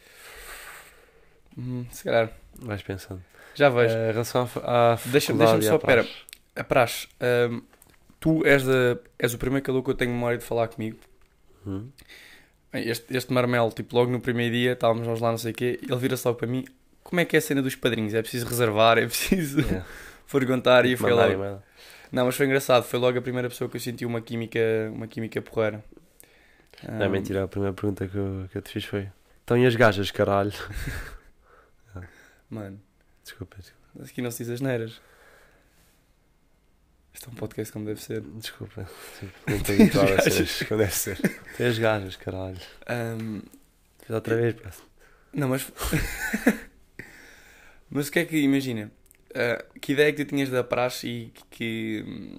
Hum, 1.60 1.86
se 1.92 2.04
calhar. 2.04 2.32
Vais 2.62 2.82
pensando. 2.82 3.22
Já 3.56 3.70
vejo. 3.70 3.94
Eh, 3.96 4.10
em 4.10 4.12
relação 4.13 4.50
à, 4.63 4.98
Deixa- 5.06 5.34
deixa-me 5.34 5.60
e 5.60 5.68
só, 5.68 5.75
à 5.75 5.80
pera. 5.80 6.04
praxe. 6.04 6.22
A 6.56 6.63
praxe. 6.63 7.08
hum, 7.51 7.62
tu 8.20 8.46
és, 8.46 8.63
és 9.18 9.34
o 9.34 9.38
primeiro 9.38 9.66
calor 9.66 9.84
que 9.84 9.89
eu 9.89 9.96
tenho 9.96 10.12
memória 10.12 10.38
de 10.38 10.44
falar 10.44 10.68
comigo. 10.70 10.98
Hum? 11.66 11.89
Bem, 12.72 12.88
Este, 12.88 13.16
este 13.18 13.34
marmelo, 13.34 13.72
tipo, 13.72 13.96
logo 13.96 14.12
no 14.12 14.20
primeiro 14.20 14.54
dia, 14.54 14.74
estávamos 14.74 15.06
nós 15.08 15.20
lá, 15.20 15.32
não 15.32 15.38
sei 15.38 15.51
o 15.51 15.56
quê, 15.56 15.80
ele 15.82 15.96
vira-se 15.98 16.25
logo 16.28 16.38
para 16.38 16.48
mim. 16.48 16.66
Como 17.04 17.20
é 17.20 17.25
que 17.25 17.36
é 17.36 17.39
a 17.39 17.42
cena 17.42 17.62
dos 17.62 17.75
padrinhos? 17.75 18.13
É 18.13 18.22
preciso 18.22 18.46
reservar, 18.48 18.98
é 18.98 19.06
preciso 19.06 19.60
Yeah. 19.62 19.86
perguntar 20.32 20.86
e 20.86 20.96
foi 20.96 21.12
Mandar 21.12 21.36
logo. 21.36 21.63
Não, 22.12 22.25
mas 22.25 22.36
foi 22.36 22.46
engraçado, 22.46 22.84
foi 22.84 23.00
logo 23.00 23.18
a 23.18 23.22
primeira 23.22 23.50
pessoa 23.50 23.70
que 23.70 23.78
eu 23.78 23.82
senti 23.82 24.06
uma 24.06 24.22
química, 24.22 24.60
uma 24.94 25.08
química 25.08 25.42
porreira. 25.42 25.84
Não 26.88 27.04
é 27.04 27.08
Hum, 27.08 27.12
mentira, 27.12 27.44
a 27.44 27.48
primeira 27.48 27.74
pergunta 27.74 28.08
que 28.08 28.16
eu, 28.16 28.48
que 28.51 28.58
eu 28.58 28.62
te 28.62 28.70
fiz 28.72 28.86
foi: 28.86 29.08
Então 29.44 29.58
e 29.58 29.66
as 29.66 29.75
gajas, 29.75 30.12
caralho? 30.12 30.51
Mano, 32.50 32.79
Desculpa, 33.24 33.58
desculpa. 33.58 34.03
aqui 34.03 34.22
não 34.22 34.32
se 34.32 34.44
diz 34.44 34.53
as 34.53 34.62
neiras. 34.62 35.00
Isto 37.13 37.29
é 37.29 37.34
um 37.34 37.36
podcast 37.36 37.74
como 37.74 37.86
deve 37.86 38.01
ser. 38.01 38.22
desculpa. 38.22 38.89
Não 39.48 39.56
estou 39.58 39.75
habituado 39.75 40.12
a 40.13 40.65
como 40.68 40.79
deve 40.79 40.94
ser. 40.96 41.18
Tem 41.58 41.68
as 41.68 41.77
gajas, 41.77 42.15
caralho. 42.15 42.58
Hum, 42.89 43.41
Fiz 44.00 44.10
outra 44.12 44.36
vez, 44.36 44.56
pá. 44.56 44.72
Não, 45.34 45.50
mas. 45.50 45.70
mas 47.89 48.08
o 48.08 48.12
que 48.12 48.20
é 48.20 48.25
que. 48.25 48.38
Imagina. 48.38 48.91
ah, 49.36 49.63
que 49.82 49.94
ideia 49.94 50.10
é 50.10 50.12
que 50.13 50.24
tu 50.24 50.29
tinhas 50.29 50.50
da 50.50 50.63
praxe 50.63 51.08
e 51.08 51.34
que. 51.50 52.38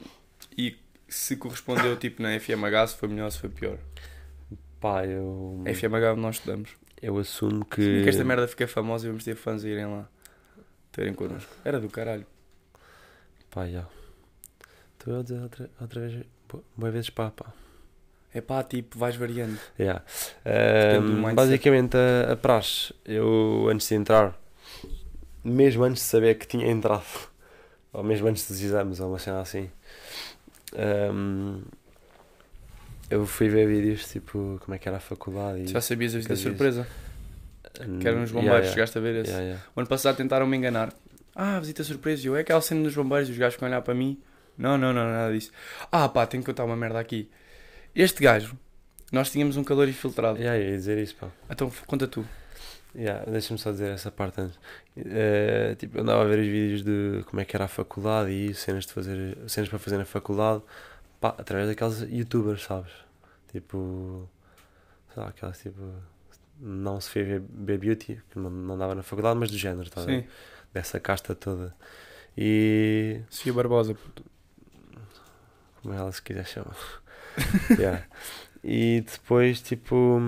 E 0.57 0.79
se 1.09 1.37
correspondeu 1.37 1.97
tipo 1.97 2.23
na 2.23 2.39
FMH, 2.39 2.89
se 2.89 2.97
foi 2.97 3.09
melhor, 3.09 3.31
se 3.31 3.39
foi 3.39 3.51
pior. 3.51 3.79
Pá, 4.81 5.05
eu. 5.05 5.63
FMH 5.67 6.13
onde 6.13 6.21
nós 6.23 6.37
estudamos. 6.37 6.71
Eu 7.03 7.17
assumo 7.19 7.65
Que... 7.65 7.77
que. 7.77 8.03
que 8.05 8.09
esta 8.09 8.25
merda 8.25 8.47
fica 8.47 8.67
famosa 8.69 9.07
e 9.07 9.09
vamos 9.09 9.25
ter 9.25 9.35
fãs 9.35 9.65
a 9.65 9.69
irem 9.69 9.87
lá. 9.87 10.09
Terem 10.93 11.15
connosco. 11.15 11.51
Era 11.65 11.79
do 11.81 11.89
caralho. 11.89 12.27
Pá, 13.51 13.67
já. 13.67 13.87
Estou 14.99 15.19
a 15.19 15.23
dizer 15.23 15.41
outra, 15.41 15.71
outra 15.81 16.01
vez. 16.01 16.25
bo- 16.49 16.65
Boas 16.77 16.93
vezes 16.93 17.11
pá, 17.11 17.31
pá. 17.31 17.53
É 18.35 18.41
pá, 18.41 18.63
tipo, 18.63 18.99
vais 18.99 19.17
variando. 19.17 19.59
Yeah. 19.79 20.05
Mindset. 21.01 21.35
basicamente, 21.35 21.97
a, 21.97 22.33
a 22.33 22.37
praxe, 22.37 22.95
eu 23.05 23.67
antes 23.71 23.89
de 23.89 23.95
entrar, 23.97 24.39
mesmo 25.43 25.83
antes 25.85 26.03
de 26.03 26.09
saber 26.09 26.37
que 26.37 26.47
tinha 26.47 26.67
entrado, 26.71 27.03
ou 27.93 28.05
mesmo 28.05 28.29
antes 28.29 28.47
dos 28.47 28.61
exames, 28.61 29.01
ou 29.01 29.09
uma 29.09 29.19
cena 29.19 29.41
assim, 29.41 29.69
ahm, 30.77 31.63
eu 33.11 33.27
fui 33.27 33.49
ver 33.49 33.67
vídeos 33.67 34.09
tipo 34.09 34.61
como 34.65 34.75
é 34.75 34.79
que 34.79 34.89
era 34.89 34.99
a 34.99 35.01
faculdade. 35.01 35.67
Já 35.71 35.81
sabias 35.81 36.15
a 36.15 36.19
visita 36.19 36.35
Nunca 36.35 36.43
vi 36.45 36.51
surpresa? 36.51 36.87
Que 37.73 38.09
era 38.09 38.19
nos 38.19 38.31
Yeah, 38.31 38.33
bombeiros, 38.33 38.61
yeah. 38.61 38.73
chegaste 38.73 38.99
a 38.99 39.01
ver 39.01 39.15
esse. 39.17 39.31
Yeah, 39.31 39.45
yeah. 39.45 39.65
O 39.75 39.81
ano 39.81 39.89
passado 39.89 40.17
tentaram-me 40.17 40.57
enganar. 40.57 40.93
Ah, 41.35 41.59
visita 41.61 41.85
surpresa. 41.85 42.27
Eu, 42.27 42.37
é 42.37 42.41
aquela 42.41 42.61
cena 42.61 42.83
dos 42.83 42.95
bombeiros 42.95 43.29
e 43.29 43.33
os 43.33 43.39
gajos 43.39 43.55
ficam 43.55 43.69
a 43.69 43.71
olhar 43.71 43.83
para 43.83 43.95
mim. 43.95 44.19
Não, 44.59 44.77
não, 44.77 44.93
não, 44.93 45.05
nada 45.07 45.33
disso. 45.33 45.51
Ah, 45.91 46.09
pá, 46.09 46.27
tenho 46.27 46.43
que 46.43 46.51
contar 46.51 46.65
uma 46.65 46.77
merda 46.77 46.99
aqui. 46.99 47.31
Este 47.95 48.23
gajo, 48.23 48.57
nós 49.11 49.31
tínhamos 49.31 49.57
um 49.57 49.65
calor 49.65 49.89
infiltrado. 49.89 50.39
Yeah, 50.39 50.59
ia 50.63 50.77
dizer 50.77 50.99
isso, 50.99 51.15
pá. 51.17 51.29
Então, 51.49 51.71
conta 51.87 52.07
tu. 52.07 52.27
Yeah, 52.95 53.25
Deixa-me 53.31 53.59
só 53.59 53.71
dizer 53.71 53.91
essa 53.93 54.11
parte 54.11 54.41
antes. 54.41 54.59
Eh, 54.97 55.77
tipo, 55.79 55.97
eu 55.99 56.03
andava 56.03 56.23
a 56.23 56.27
ver 56.27 56.41
os 56.41 56.47
vídeos 56.47 56.83
de 56.83 57.25
como 57.27 57.41
é 57.41 57.45
que 57.45 57.57
era 57.57 57.67
a 57.67 57.69
faculdade 57.69 58.31
e 58.33 58.53
cenas, 58.53 58.85
de 58.85 58.93
fazer, 58.93 59.39
cenas 59.47 59.69
para 59.69 59.79
fazer 59.79 59.97
na 59.97 60.05
faculdade, 60.05 60.63
pá, 61.21 61.35
através 61.37 61.69
daqueles 61.69 62.01
youtubers, 62.11 62.63
sabes? 62.63 62.93
Tipo, 63.53 64.29
sei 65.13 65.23
lá, 65.23 65.29
aquelas 65.29 65.59
tipo, 65.59 65.81
não 66.59 67.01
se 67.01 67.11
fez 67.11 67.43
B-Beauty, 67.49 68.23
que 68.31 68.39
não, 68.39 68.51
não 68.51 68.79
dava 68.79 68.95
na 68.95 69.03
faculdade, 69.03 69.39
mas 69.39 69.51
do 69.51 69.59
género, 69.59 69.89
ver? 70.07 70.23
Sim. 70.23 70.29
Dessa 70.73 71.01
casta 71.01 71.35
toda. 71.35 71.75
E 72.37 73.21
Sofia 73.29 73.53
Barbosa. 73.53 73.97
como 75.83 75.95
ela 75.95 76.13
se 76.13 76.23
quiser 76.23 76.47
chamar. 76.47 76.77
Yeah. 77.79 78.05
E 78.63 79.03
depois, 79.03 79.63
tipo. 79.63 80.21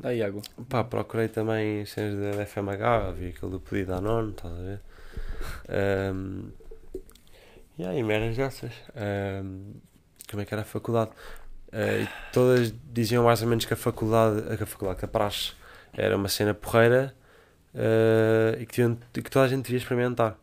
Dá 0.00 0.08
aí 0.08 0.22
água. 0.22 0.42
Pá, 0.68 0.82
procurei 0.82 1.28
também 1.28 1.84
cenas 1.84 2.36
da 2.36 2.44
FMH, 2.44 3.12
vi 3.12 3.28
aquilo 3.28 3.52
do 3.52 3.60
pedido 3.60 3.92
da 3.92 4.00
nono, 4.00 4.30
estás 4.30 4.52
a 4.52 4.62
ver? 4.62 4.80
Um, 5.68 6.50
e 7.78 7.84
aí, 7.84 8.02
merdas 8.02 8.36
dessas. 8.36 8.72
Ahm, 8.96 9.74
como 10.28 10.42
é 10.42 10.44
que 10.44 10.54
era 10.54 10.62
a 10.62 10.64
faculdade? 10.64 11.10
Ah, 11.72 11.98
e 11.98 12.08
todas 12.32 12.72
diziam 12.92 13.24
mais 13.24 13.42
ou 13.42 13.48
menos 13.48 13.64
que 13.64 13.74
a 13.74 13.76
faculdade, 13.76 14.56
que 14.56 14.62
a 14.62 14.66
faculdade, 14.66 14.98
que 14.98 15.04
a 15.04 15.08
praxe 15.08 15.52
era 15.92 16.16
uma 16.16 16.28
cena 16.28 16.54
porreira 16.54 17.14
ah, 17.74 18.56
e, 18.58 18.66
que 18.66 18.82
e 18.82 19.22
que 19.22 19.30
toda 19.30 19.44
a 19.44 19.48
gente 19.48 19.64
devia 19.64 19.78
experimentar. 19.78 20.38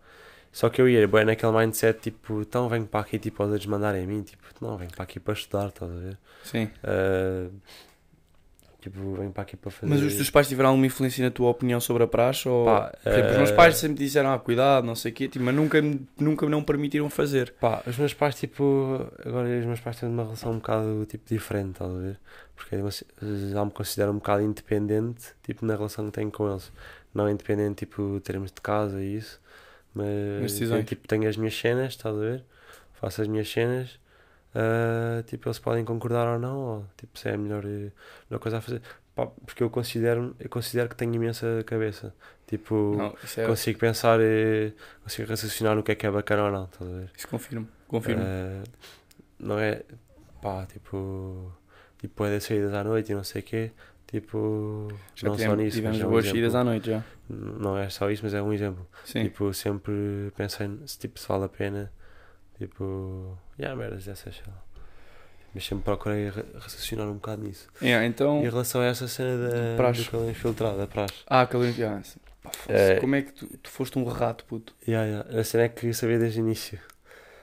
Só 0.52 0.70
que 0.70 0.80
eu 0.80 0.88
ia, 0.88 1.08
bem, 1.08 1.26
naquele 1.26 1.52
mindset, 1.52 2.00
tipo, 2.00 2.42
então 2.42 2.70
venho 2.70 2.86
para 2.86 3.00
aqui, 3.00 3.18
tipo, 3.18 3.42
aos 3.42 3.52
outros 3.52 3.66
mandarem 3.66 4.04
a 4.04 4.08
mim, 4.08 4.22
tipo, 4.22 4.44
não, 4.62 4.78
venho 4.78 4.92
para 4.92 5.04
aqui 5.04 5.20
para 5.20 5.34
estudar, 5.34 5.70
estás 5.70 5.92
a 5.92 5.96
ver? 5.96 6.18
Sim. 6.44 6.70
Ah, 6.84 7.50
tipo, 8.84 9.14
venho 9.14 9.32
para 9.32 9.44
aqui 9.44 9.56
para 9.56 9.72
fazer. 9.72 9.90
Mas 9.90 10.02
os 10.02 10.16
teus 10.16 10.30
pais 10.30 10.48
tiveram 10.48 10.70
alguma 10.70 10.86
influência 10.86 11.24
na 11.24 11.32
tua 11.32 11.50
opinião 11.50 11.80
sobre 11.80 12.04
a 12.04 12.08
praxe? 12.08 12.48
Ou... 12.48 12.66
Pá, 12.66 12.92
Por 13.02 13.10
exemplo, 13.10 13.32
os 13.32 13.38
meus 13.38 13.50
eh, 13.50 13.56
pais 13.56 13.78
sempre 13.78 14.04
disseram, 14.04 14.34
ah, 14.34 14.40
cuidado, 14.40 14.86
não 14.86 14.96
sei 14.96 15.12
o 15.12 15.16
quê, 15.16 15.28
tipo, 15.28 15.44
mas 15.46 15.56
nunca, 15.56 15.82
nunca 16.20 16.50
não 16.50 16.64
permitiram 16.64 17.10
fazer. 17.10 17.54
Pá, 17.60 17.82
os 17.88 17.98
meus 17.98 18.14
pais, 18.14 18.36
tipo, 18.36 19.08
agora 19.26 19.48
os 19.60 19.66
meus 19.66 19.80
pais 19.80 20.00
têm 20.00 20.10
uma 20.10 20.24
relação 20.24 20.52
um 20.52 20.56
bocado, 20.56 21.06
tipo, 21.06 21.24
diferente, 21.28 21.72
estás 21.72 21.92
a 21.92 21.98
ver? 21.98 22.20
Porque 22.56 22.76
já 23.52 23.64
me 23.66 23.72
considero 23.72 24.12
um 24.12 24.16
bocado 24.16 24.44
independente, 24.44 25.34
tipo, 25.44 25.66
na 25.66 25.76
relação 25.76 26.06
que 26.06 26.12
tenho 26.12 26.32
com 26.32 26.50
eles. 26.50 26.72
Não 27.14 27.30
independente, 27.30 27.86
tipo, 27.86 28.20
termos 28.22 28.52
de 28.52 28.60
casa 28.60 29.02
e 29.02 29.18
isso, 29.18 29.40
mas, 29.94 30.52
decisões. 30.52 30.82
eu, 30.82 30.86
tipo, 30.86 31.08
tenho 31.08 31.30
as 31.30 31.38
minhas 31.38 31.58
cenas, 31.58 31.94
estás 31.94 32.16
a 32.16 32.20
ver? 32.20 32.44
Faço 32.94 33.22
as 33.22 33.28
minhas 33.28 33.50
cenas, 33.50 34.00
ah, 34.56 35.24
tipo, 35.26 35.48
eles 35.48 35.60
podem 35.60 35.84
concordar 35.86 36.28
ou 36.34 36.40
não, 36.40 36.58
ou 36.60 36.86
tipo, 36.98 37.18
se 37.18 37.30
é 37.30 37.34
a 37.34 37.38
melhor, 37.38 37.64
eh, 37.66 37.92
melhor 38.30 38.40
coisa 38.40 38.58
a 38.58 38.62
fazer. 38.62 38.82
Pá, 39.16 39.28
porque 39.46 39.62
eu 39.64 39.70
considero, 39.70 40.36
eu 40.40 40.50
considero 40.50 40.90
que 40.90 40.96
tenho 40.96 41.14
imensa 41.14 41.64
cabeça. 41.66 42.14
Tipo, 42.48 42.96
Não, 42.98 43.16
é. 43.38 43.48
consigo 43.48 43.80
pensar, 43.80 44.20
e 44.22 44.74
consigo 45.02 45.30
raciocinar 45.30 45.76
no 45.76 45.84
que 45.84 45.92
é 45.92 45.96
que 45.96 46.06
é 46.06 46.12
bacana 46.12 46.46
ou 46.46 46.52
não, 46.52 46.66
estás 46.66 46.90
a 46.92 46.94
ver? 47.00 47.12
Isso 47.16 47.28
confirmo. 47.28 47.68
Confirmo. 47.88 48.24
Ah, 48.24 48.64
não 49.40 49.60
é, 49.60 49.84
pá, 50.42 50.66
tipo, 50.66 51.52
tipo, 52.00 52.26
é 52.26 52.32
das 52.32 52.44
saídas 52.44 52.74
à 52.74 52.84
noite 52.84 53.12
e 53.12 53.16
não 53.16 53.24
sei 53.24 53.42
o 53.42 53.46
quê. 53.46 53.72
Tipo, 54.08 54.90
já 55.16 55.28
não 55.28 55.34
só 55.36 55.42
tivemos, 55.42 55.64
nisso, 55.64 55.78
tivemos 55.78 55.98
mas 55.98 56.04
é 56.04 56.08
um 56.08 56.10
boas 56.12 56.26
exemplo. 56.26 56.38
saídas 56.40 56.56
à 56.56 56.64
noite 56.64 56.88
já. 56.88 57.04
Não 57.30 57.78
é 57.78 57.90
só 57.90 58.12
isso, 58.12 58.22
mas 58.24 58.34
é 58.36 58.42
um 58.44 58.54
exemplo. 58.54 58.88
Sim. 59.04 59.24
Tipo, 59.24 59.52
sempre 59.54 60.32
pensei 60.38 60.70
se, 60.86 61.00
tipo, 61.00 61.20
se 61.20 61.28
vale 61.28 61.46
a 61.46 61.50
pena. 61.50 61.92
Tipo, 62.68 63.38
yeah, 63.60 63.76
merdas 63.78 64.06
dessas. 64.06 64.36
sei 64.36 64.44
lá. 64.48 64.64
Mas 65.54 65.66
sempre 65.66 65.84
procurei 65.84 66.30
ra- 66.30 66.44
raciocinar 66.60 67.08
um 67.08 67.14
bocado 67.14 67.44
nisso. 67.44 67.68
Yeah, 67.82 68.06
então. 68.08 68.40
em 68.40 68.50
relação 68.50 68.82
a 68.82 68.86
essa 68.86 69.08
cena 69.08 69.38
da 69.50 69.76
Praxe. 69.78 70.04
do 70.04 70.10
calor 70.12 70.30
infiltrado, 70.30 70.78
da 70.78 70.88
praxe. 70.88 71.16
Ah, 71.28 71.46
calor. 71.46 71.72
Foda-se. 71.74 72.18
É. 72.68 73.00
Como 73.00 73.16
é 73.16 73.22
que 73.22 73.32
tu, 73.34 73.48
tu 73.62 73.70
foste 73.70 73.98
um 74.00 74.04
rato, 74.06 74.44
puto? 74.46 74.74
Yeah, 74.88 75.08
yeah. 75.08 75.40
A 75.40 75.44
cena 75.44 75.64
é 75.64 75.70
que 75.70 75.94
sabia 75.94 76.18
desde 76.20 76.42
o 76.42 76.46
início. 76.46 76.80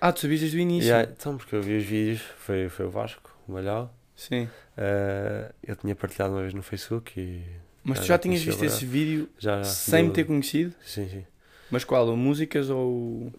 Ah, 0.00 0.12
tu 0.12 0.20
sabias 0.20 0.40
desde 0.40 0.56
o 0.56 0.60
início? 0.60 0.88
Yeah, 0.88 1.10
então, 1.10 1.36
porque 1.36 1.54
eu 1.54 1.62
vi 1.62 1.76
os 1.76 1.84
vídeos, 1.84 2.20
foi, 2.38 2.68
foi 2.68 2.86
o 2.86 2.90
Vasco, 2.90 3.30
o 3.46 3.52
Malhau. 3.52 3.94
Sim. 4.16 4.44
Uh, 4.76 5.52
eu 5.62 5.76
tinha 5.76 5.94
partilhado 5.94 6.34
uma 6.34 6.40
vez 6.42 6.52
no 6.54 6.62
Facebook 6.62 7.18
e 7.20 7.42
Mas 7.84 8.00
tu 8.00 8.06
já 8.06 8.18
tinhas 8.18 8.42
visto 8.42 8.62
esse 8.64 8.84
vídeo 8.84 9.28
já. 9.38 9.58
já 9.58 9.64
sem 9.64 10.02
me 10.04 10.08
do- 10.08 10.14
ter 10.14 10.24
conhecido? 10.24 10.74
Sim, 10.84 11.08
sim. 11.08 11.24
Mas 11.70 11.84
qual? 11.84 12.14
Músicas 12.16 12.68
ou. 12.70 13.32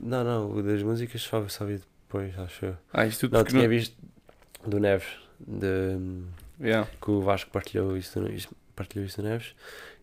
Não, 0.00 0.24
não, 0.24 0.50
o 0.50 0.62
das 0.62 0.82
músicas 0.82 1.22
só, 1.22 1.46
só 1.48 1.64
vi 1.64 1.78
depois, 1.78 2.36
acho 2.38 2.66
eu. 2.66 2.76
Ah, 2.92 3.06
isto 3.06 3.20
tudo 3.28 3.36
Não, 3.38 3.44
tinha 3.44 3.68
visto 3.68 3.96
do 4.66 4.78
Neves, 4.80 5.06
de, 5.40 6.22
Yeah. 6.60 6.88
que 7.02 7.10
o 7.10 7.20
Vasco 7.20 7.50
partilhou 7.50 7.96
isso, 7.96 8.20
partilhou 8.76 9.04
isso 9.06 9.20
do 9.20 9.28
Neves 9.28 9.54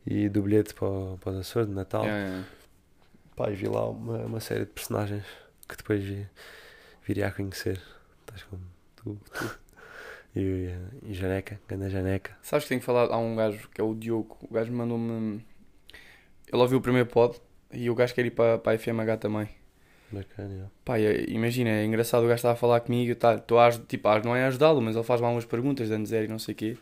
e 0.05 0.27
do 0.29 0.41
bilhete 0.41 0.73
para, 0.73 0.87
o- 0.87 1.17
para 1.21 1.31
os 1.33 1.39
Açores 1.39 1.67
de 1.69 1.73
Natal. 1.75 2.03
Yeah, 2.03 2.25
yeah. 2.27 2.47
Pá, 3.35 3.49
vi 3.49 3.67
lá 3.67 3.89
uma, 3.89 4.17
uma 4.25 4.39
série 4.39 4.61
de 4.65 4.71
personagens 4.71 5.23
que 5.67 5.75
depois 5.77 6.03
vi, 6.03 6.27
viria 7.07 7.27
a 7.27 7.31
conhecer. 7.31 7.81
Estás 8.21 8.43
como 8.43 8.61
tu, 8.95 9.17
tu. 9.33 9.59
E, 10.33 10.69
e 11.03 11.13
Janeca, 11.13 11.59
grande 11.67 11.89
Janeca. 11.89 12.37
Sabes 12.41 12.63
que 12.63 12.69
tenho 12.69 12.79
que 12.79 12.85
falar. 12.85 13.13
Há 13.13 13.17
um 13.17 13.35
gajo 13.35 13.67
que 13.67 13.81
é 13.81 13.83
o 13.83 13.93
Diogo. 13.93 14.37
O 14.49 14.53
gajo 14.53 14.71
mandou-me. 14.71 15.45
Ele 16.47 16.61
ouviu 16.61 16.77
o 16.77 16.81
primeiro 16.81 17.09
pod 17.09 17.37
e 17.69 17.89
o 17.89 17.95
gajo 17.95 18.13
quer 18.15 18.25
ir 18.25 18.31
para, 18.31 18.57
para 18.57 18.71
a 18.71 18.77
FMH 18.77 19.17
também. 19.17 19.49
Bacana, 20.11 20.49
yeah. 20.49 20.71
Pá, 20.83 20.99
imagina, 20.99 21.69
é 21.69 21.85
engraçado 21.85 22.23
o 22.23 22.27
gajo 22.27 22.35
estava 22.35 22.53
a 22.53 22.57
falar 22.57 22.79
comigo, 22.81 23.15
tá, 23.15 23.35
estou 23.35 23.59
a, 23.59 23.71
tipo, 23.71 24.09
não 24.23 24.35
é 24.35 24.45
ajudá-lo, 24.45 24.81
mas 24.81 24.95
ele 24.95 25.05
faz-me 25.05 25.25
algumas 25.25 25.45
perguntas, 25.45 25.89
dando 25.89 26.05
zero 26.05 26.25
e 26.25 26.27
não 26.27 26.39
sei 26.39 26.53
o 26.53 26.57
quê. 26.57 26.77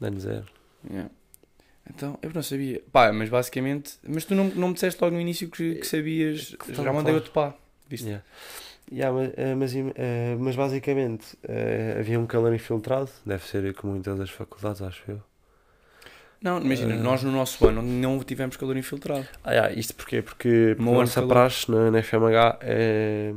Dano 0.00 0.20
zero. 0.20 0.46
Yeah. 0.88 1.10
Então, 1.90 2.18
eu 2.22 2.30
não 2.32 2.42
sabia. 2.42 2.82
Pá, 2.92 3.12
mas 3.12 3.28
basicamente. 3.28 3.94
Mas 4.06 4.24
tu 4.24 4.34
não, 4.34 4.44
não 4.44 4.68
me 4.68 4.74
disseste 4.74 5.02
logo 5.02 5.14
no 5.14 5.20
início 5.20 5.50
que, 5.50 5.76
que 5.76 5.86
sabias. 5.86 6.54
Que 6.54 6.74
já 6.74 6.88
a 6.88 6.92
mandei 6.92 7.14
outro 7.14 7.32
pá. 7.32 7.54
Viste? 7.88 8.06
Yeah. 8.06 8.24
Yeah, 8.90 9.12
mas, 9.12 9.32
eh, 9.36 9.54
mas, 9.54 9.74
eh, 9.74 10.36
mas 10.38 10.56
basicamente 10.56 11.36
eh, 11.42 11.96
havia 11.98 12.18
um 12.18 12.26
calor 12.26 12.54
infiltrado, 12.54 13.10
deve 13.24 13.44
ser 13.44 13.74
como 13.74 13.96
em 13.96 14.00
todas 14.00 14.20
as 14.20 14.30
faculdades, 14.30 14.80
acho 14.80 15.02
eu. 15.10 15.22
Não, 16.40 16.60
imagina, 16.60 16.94
Ah. 16.94 16.96
nós 16.98 17.22
no 17.22 17.32
nosso 17.32 17.66
ano 17.66 17.82
não 17.82 18.18
tivemos 18.22 18.56
calor 18.56 18.76
infiltrado. 18.76 19.26
Ah, 19.42 19.52
yeah, 19.52 19.72
isto 19.74 19.94
porquê? 19.94 20.22
Porque, 20.22 20.76
a 20.78 20.82
nossa 20.82 21.14
calor. 21.20 21.28
praxe 21.28 21.70
na, 21.70 21.90
na 21.90 21.98
FMH 22.02 22.58
é, 22.62 23.32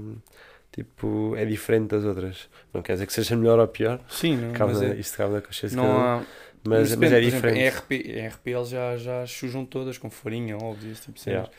tipo, 0.72 1.34
é 1.36 1.46
diferente 1.46 1.90
das 1.90 2.04
outras. 2.06 2.48
Não 2.74 2.82
quer 2.82 2.94
dizer 2.94 3.08
que 3.08 3.14
seja 3.14 3.36
melhor 3.36 3.60
ou 3.60 3.68
pior, 3.68 4.00
Sim, 4.10 4.38
não, 4.38 4.54
cabe 4.54 4.74
mas 4.74 4.82
na- 4.82 4.88
é, 4.90 4.96
isto 4.96 5.18
cabe 5.18 5.34
na 5.34 5.42
consciência 5.42 5.76
não 5.76 5.92
há. 5.98 6.18
mas, 6.18 6.26
mas 6.64 6.80
mas 6.80 6.90
depende, 6.92 7.16
é 7.16 7.20
exemplo, 7.20 7.36
diferente. 7.52 7.60
Em 7.60 7.68
RP, 7.68 7.92
em 8.20 8.28
RP 8.28 8.48
eles 8.48 8.70
já, 8.70 8.98
já 8.98 9.26
chujam 9.26 9.66
todas 9.66 9.98
com 9.98 10.10
farinha, 10.10 10.58
óbvio, 10.58 10.92
esse 10.92 11.02
tipo 11.02 11.20
de. 11.20 11.28
Yeah. 11.30 11.50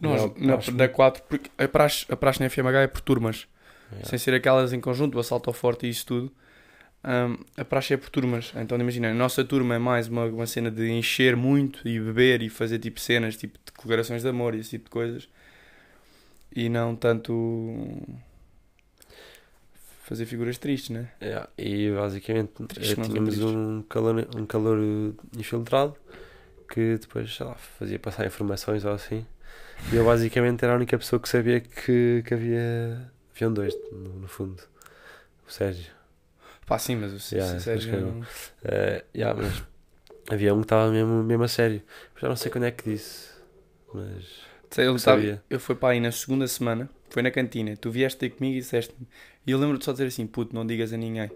Nós, 0.00 0.22
Não, 0.22 0.34
na, 0.56 0.58
na 0.72 0.88
4, 0.88 1.22
porque 1.28 1.50
a 1.56 1.68
praxe, 1.68 2.06
a 2.08 2.16
praxe 2.16 2.40
na 2.40 2.48
FMH 2.48 2.80
é 2.82 2.86
por 2.86 3.00
turmas. 3.02 3.46
Yeah. 3.92 4.08
sem 4.08 4.18
ser 4.18 4.32
aquelas 4.32 4.72
em 4.72 4.80
conjunto, 4.80 5.18
o 5.18 5.20
assalto 5.20 5.50
ao 5.50 5.54
forte 5.54 5.86
e 5.86 5.90
isso 5.90 6.06
tudo. 6.06 6.32
Hum, 7.04 7.36
a 7.56 7.64
praxe 7.64 7.94
é 7.94 7.96
por 7.96 8.10
turmas, 8.10 8.52
então 8.54 8.78
imagina, 8.78 9.10
a 9.10 9.14
nossa 9.14 9.44
turma 9.44 9.74
é 9.74 9.78
mais 9.78 10.06
uma, 10.06 10.26
uma 10.26 10.46
cena 10.46 10.70
de 10.70 10.88
encher 10.88 11.34
muito 11.34 11.86
e 11.86 11.98
beber 11.98 12.42
e 12.42 12.48
fazer 12.48 12.78
tipo 12.78 13.00
cenas, 13.00 13.36
tipo 13.36 13.58
declarações 13.64 14.22
de 14.22 14.28
amor 14.28 14.54
e 14.54 14.60
esse 14.60 14.70
tipo 14.70 14.84
de 14.84 14.90
coisas, 14.90 15.28
e 16.54 16.68
não 16.68 16.94
tanto 16.94 17.90
fazer 20.04 20.26
figuras 20.26 20.58
tristes, 20.58 20.90
né? 20.90 21.10
Yeah, 21.20 21.48
E 21.58 21.90
basicamente 21.90 22.52
Triste, 22.68 22.92
eh, 22.92 22.96
não 22.96 23.04
são 23.04 23.14
tínhamos 23.14 23.38
um 23.40 23.82
calor, 23.82 24.28
um 24.36 24.46
calor 24.46 24.78
infiltrado 25.36 25.96
que 26.68 26.96
depois 26.98 27.38
lá, 27.38 27.54
fazia 27.54 27.98
passar 27.98 28.26
informações 28.26 28.84
ou 28.84 28.92
assim. 28.92 29.26
E 29.92 29.96
eu 29.96 30.04
basicamente 30.04 30.64
era 30.64 30.72
a 30.72 30.76
única 30.76 30.96
pessoa 30.96 31.20
que 31.20 31.28
sabia 31.28 31.60
que, 31.60 32.22
que 32.26 32.34
havia. 32.34 33.10
Haviam 33.34 33.52
dois, 33.52 33.74
no, 33.90 34.20
no 34.20 34.28
fundo. 34.28 34.62
O 35.46 35.50
Sérgio. 35.50 35.92
Pá, 36.66 36.78
sim, 36.78 36.96
mas 36.96 37.12
o 37.12 37.34
Yeah, 37.34 37.56
acho 37.56 37.64
que 37.88 37.96
não- 37.96 38.22
Eh, 38.64 39.04
yeah, 39.14 39.40
mas 39.40 39.62
havia 40.30 40.54
um 40.54 40.58
que 40.58 40.64
estava 40.64 40.90
mesmo, 40.90 41.22
mesmo 41.22 41.44
a 41.44 41.48
sério. 41.48 41.82
Já 42.20 42.28
não 42.28 42.36
sei 42.36 42.50
quando 42.50 42.64
é 42.64 42.70
que 42.70 42.84
disse. 42.90 43.28
Mas. 43.92 44.24
Sei, 44.70 44.86
Ele, 44.88 44.98
sabia. 44.98 45.42
eu 45.50 45.60
fui 45.60 45.74
para 45.74 45.90
aí 45.90 46.00
na 46.00 46.10
segunda 46.10 46.46
semana, 46.48 46.88
foi 47.10 47.22
na 47.22 47.30
cantina. 47.30 47.76
Tu 47.76 47.90
vieste 47.90 48.18
ter 48.18 48.30
comigo 48.30 48.56
e 48.56 48.60
disseste-me. 48.60 49.06
E 49.46 49.50
eu 49.50 49.58
lembro-te 49.58 49.84
só 49.84 49.92
dizer 49.92 50.06
assim: 50.06 50.26
puto, 50.26 50.54
não 50.54 50.66
digas 50.66 50.92
a 50.92 50.96
ninguém. 50.96 51.30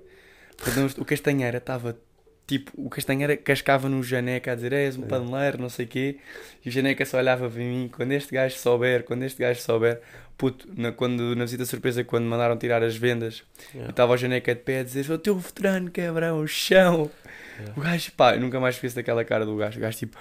O 0.99 1.05
Castanheira 1.05 1.59
estava 1.59 1.99
tipo, 2.47 2.71
o 2.77 2.89
Castanheira 2.89 3.37
cascava 3.37 3.89
no 3.89 4.03
Janeca 4.03 4.53
a 4.53 4.55
dizer: 4.55 4.73
és 4.73 4.97
um 4.97 5.05
É. 5.05 5.07
paneleiro, 5.07 5.61
não 5.61 5.69
sei 5.69 5.85
o 5.85 5.89
quê. 5.89 6.19
E 6.65 6.69
o 6.69 6.73
Janeca 6.73 7.05
só 7.05 7.19
olhava 7.19 7.49
para 7.51 7.59
mim: 7.59 7.91
quando 7.95 8.13
este 8.13 8.35
gajo 8.35 8.57
souber, 8.57 9.05
quando 9.05 9.23
este 9.25 9.41
gajo 9.43 9.61
souber. 9.61 10.01
Puto, 10.39 10.69
na, 10.77 10.93
quando, 10.93 11.35
na 11.35 11.45
visita 11.47 11.65
surpresa, 11.65 12.05
quando 12.05 12.27
mandaram 12.27 12.59
tirar 12.59 12.83
as 12.83 12.95
vendas, 12.95 13.43
e 13.73 13.77
Yeah, 13.79 13.89
estava 13.91 14.13
o 14.13 14.17
Janeca 14.19 14.55
de 14.55 14.61
pé 14.61 14.81
a 14.81 14.83
dizer: 14.83 15.11
o 15.11 15.17
teu 15.19 15.35
veterano 15.39 15.91
quebrão, 15.91 16.41
o 16.41 16.47
chão. 16.47 17.11
yeah. 17.59 17.73
O 17.75 17.81
gajo, 17.81 18.13
pá, 18.13 18.37
nunca 18.37 18.61
mais 18.61 18.75
esqueço 18.75 18.97
daquela 18.97 19.25
cara 19.25 19.47
do 19.47 19.57
gajo. 19.57 19.79
O 19.79 19.81
gajo, 19.81 19.97
tipo, 19.97 20.19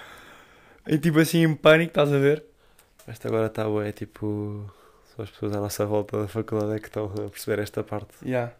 é 0.86 0.96
tipo 0.96 1.18
assim 1.20 1.42
em 1.42 1.54
pânico, 1.54 1.90
estás 1.90 2.10
a 2.12 2.18
ver? 2.18 2.42
Esta 3.06 3.28
agora 3.28 3.46
está 3.48 3.64
é 3.86 3.92
tipo. 3.92 4.64
São 5.14 5.22
as 5.22 5.30
pessoas 5.30 5.52
à 5.54 5.60
nossa 5.60 5.84
volta 5.84 6.22
da 6.22 6.28
faculdade 6.28 6.72
é 6.76 6.78
que 6.78 6.86
estão 6.88 7.04
a 7.06 7.28
perceber 7.30 7.62
esta 7.62 7.84
parte. 7.84 8.08
Yeah. 8.24 8.52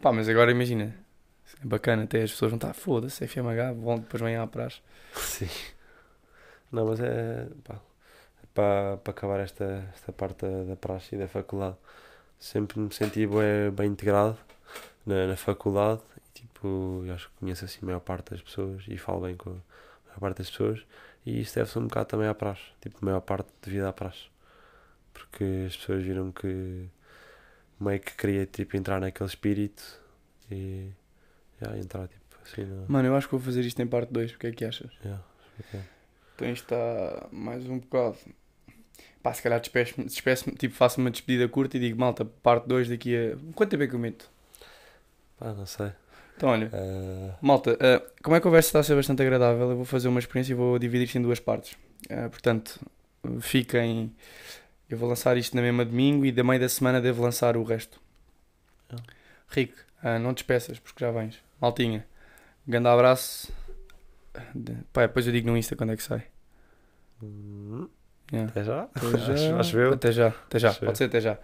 Pá, 0.00 0.12
mas 0.12 0.28
agora 0.28 0.52
imagina. 0.52 0.94
É 1.62 1.66
bacana, 1.66 2.04
até 2.04 2.22
as 2.22 2.30
pessoas 2.32 2.50
vão 2.50 2.56
estar, 2.56 2.74
foda-se, 2.74 3.26
FMH, 3.26 3.72
vão, 3.74 3.98
depois 3.98 4.22
vêm 4.22 4.36
à 4.36 4.46
praxe. 4.46 4.80
Sim. 5.14 5.48
Não, 6.72 6.86
mas 6.86 7.00
é. 7.00 7.48
Pá, 7.64 7.74
é 8.42 8.46
para, 8.52 8.96
para 8.98 9.10
acabar 9.12 9.40
esta, 9.40 9.88
esta 9.94 10.12
parte 10.12 10.46
da, 10.46 10.76
praxe 10.76 11.14
e 11.14 11.18
da 11.18 11.28
faculdade. 11.28 11.76
Sempre 12.38 12.78
me 12.80 12.92
senti 12.92 13.26
bué, 13.26 13.70
bem 13.70 13.90
integrado 13.90 14.36
na, 15.06 15.26
na 15.28 15.36
faculdade. 15.36 16.02
E, 16.16 16.40
tipo, 16.40 17.04
eu 17.06 17.14
acho 17.14 17.28
que 17.30 17.36
conheço 17.40 17.64
assim 17.64 17.78
a 17.82 17.86
maior 17.86 18.00
parte 18.00 18.32
das 18.32 18.42
pessoas 18.42 18.84
e 18.88 18.98
falo 18.98 19.22
bem 19.22 19.36
com 19.36 19.50
a 19.50 19.52
maior 20.08 20.20
parte 20.20 20.38
das 20.38 20.50
pessoas. 20.50 20.84
E 21.24 21.40
isso 21.40 21.54
deve-se 21.54 21.78
um 21.78 21.86
bocado 21.86 22.06
também 22.08 22.28
à 22.28 22.34
praxe. 22.34 22.64
Tipo, 22.80 22.98
a 23.02 23.04
maior 23.04 23.20
parte 23.20 23.48
devido 23.62 23.84
à 23.86 23.92
praxe. 23.92 24.26
Porque 25.12 25.64
as 25.66 25.76
pessoas 25.76 26.02
viram 26.02 26.32
que 26.32 26.88
meio 27.80 28.00
que 28.00 28.14
queria 28.14 28.46
tipo, 28.46 28.76
entrar 28.76 29.00
naquele 29.00 29.28
espírito 29.28 29.82
e 30.50 30.90
yeah, 31.60 31.78
entrar 31.78 32.08
tipo 32.08 32.36
assim. 32.44 32.64
No, 32.64 32.84
Mano, 32.88 33.08
eu 33.08 33.16
acho 33.16 33.26
que 33.28 33.32
vou 33.32 33.40
fazer 33.40 33.62
isto 33.62 33.80
em 33.80 33.86
parte 33.86 34.12
2, 34.12 34.32
o 34.32 34.38
que 34.38 34.46
é 34.46 34.52
que 34.52 34.64
achas? 34.64 34.90
yeah, 35.04 35.22
ok. 35.60 35.80
Então 36.34 36.50
isto 36.50 36.64
está 36.64 37.28
mais 37.32 37.66
um 37.68 37.78
bocado. 37.78 38.16
Pá, 39.22 39.32
se 39.34 39.42
calhar 39.42 39.58
despeço-me, 39.58 40.06
despeço 40.06 40.50
tipo, 40.52 40.74
faço 40.74 41.00
uma 41.00 41.10
despedida 41.10 41.48
curta 41.48 41.76
e 41.76 41.80
digo, 41.80 41.98
malta, 41.98 42.24
parte 42.24 42.68
2 42.68 42.88
daqui 42.88 43.16
a. 43.16 43.36
Quanto 43.54 43.70
tempo 43.70 43.82
é 43.82 43.86
que 43.88 43.94
eu 43.94 43.98
meto? 43.98 44.30
Pá, 45.38 45.52
não 45.52 45.66
sei. 45.66 45.90
Então, 46.36 46.50
olha, 46.50 46.70
Ah, 46.72 47.34
malta, 47.40 47.78
ah, 47.80 48.02
como 48.22 48.36
é 48.36 48.40
que 48.40 48.42
a 48.42 48.48
conversa 48.50 48.68
está 48.68 48.80
a 48.80 48.82
ser 48.82 48.94
bastante 48.94 49.22
agradável, 49.22 49.70
eu 49.70 49.76
vou 49.76 49.84
fazer 49.86 50.08
uma 50.08 50.20
experiência 50.20 50.52
e 50.52 50.54
vou 50.54 50.78
dividir 50.78 51.06
isto 51.06 51.16
em 51.18 51.22
duas 51.22 51.40
partes. 51.40 51.76
Ah, 52.10 52.28
portanto, 52.28 52.78
fiquem. 53.40 54.14
Eu 54.88 54.98
vou 54.98 55.08
lançar 55.08 55.36
isto 55.36 55.56
na 55.56 55.62
mesma 55.62 55.84
domingo 55.84 56.24
e 56.26 56.30
da 56.30 56.44
meio 56.44 56.60
da 56.60 56.68
semana 56.68 57.00
devo 57.00 57.22
lançar 57.22 57.56
o 57.56 57.62
resto. 57.64 57.98
Ah. 58.90 58.96
Rico, 59.48 59.76
não 60.20 60.32
te 60.34 60.38
despeças 60.38 60.78
porque 60.78 61.02
já 61.04 61.10
vens. 61.10 61.42
Maltinha, 61.60 62.06
grande 62.66 62.88
abraço. 62.88 63.52
Pá, 64.92 65.02
depois 65.06 65.26
eu 65.26 65.32
digo 65.32 65.48
no 65.48 65.56
Insta 65.56 65.76
quando 65.76 65.92
é 65.92 65.96
que 65.96 66.02
sai. 66.02 66.24
hum, 67.22 67.88
Yeah. 68.32 68.50
até 68.50 68.64
já. 68.64 68.82
Até 68.82 69.18
já. 69.18 69.32
Acho, 69.34 69.54
acho 69.56 69.78
eu. 69.78 69.92
Até 69.92 70.10
já, 70.10 70.28
até 70.28 70.58
já. 70.58 70.70
Acho. 70.70 70.80
Pode 70.80 70.98
ser 70.98 71.04
até 71.04 71.20
já. 71.20 71.38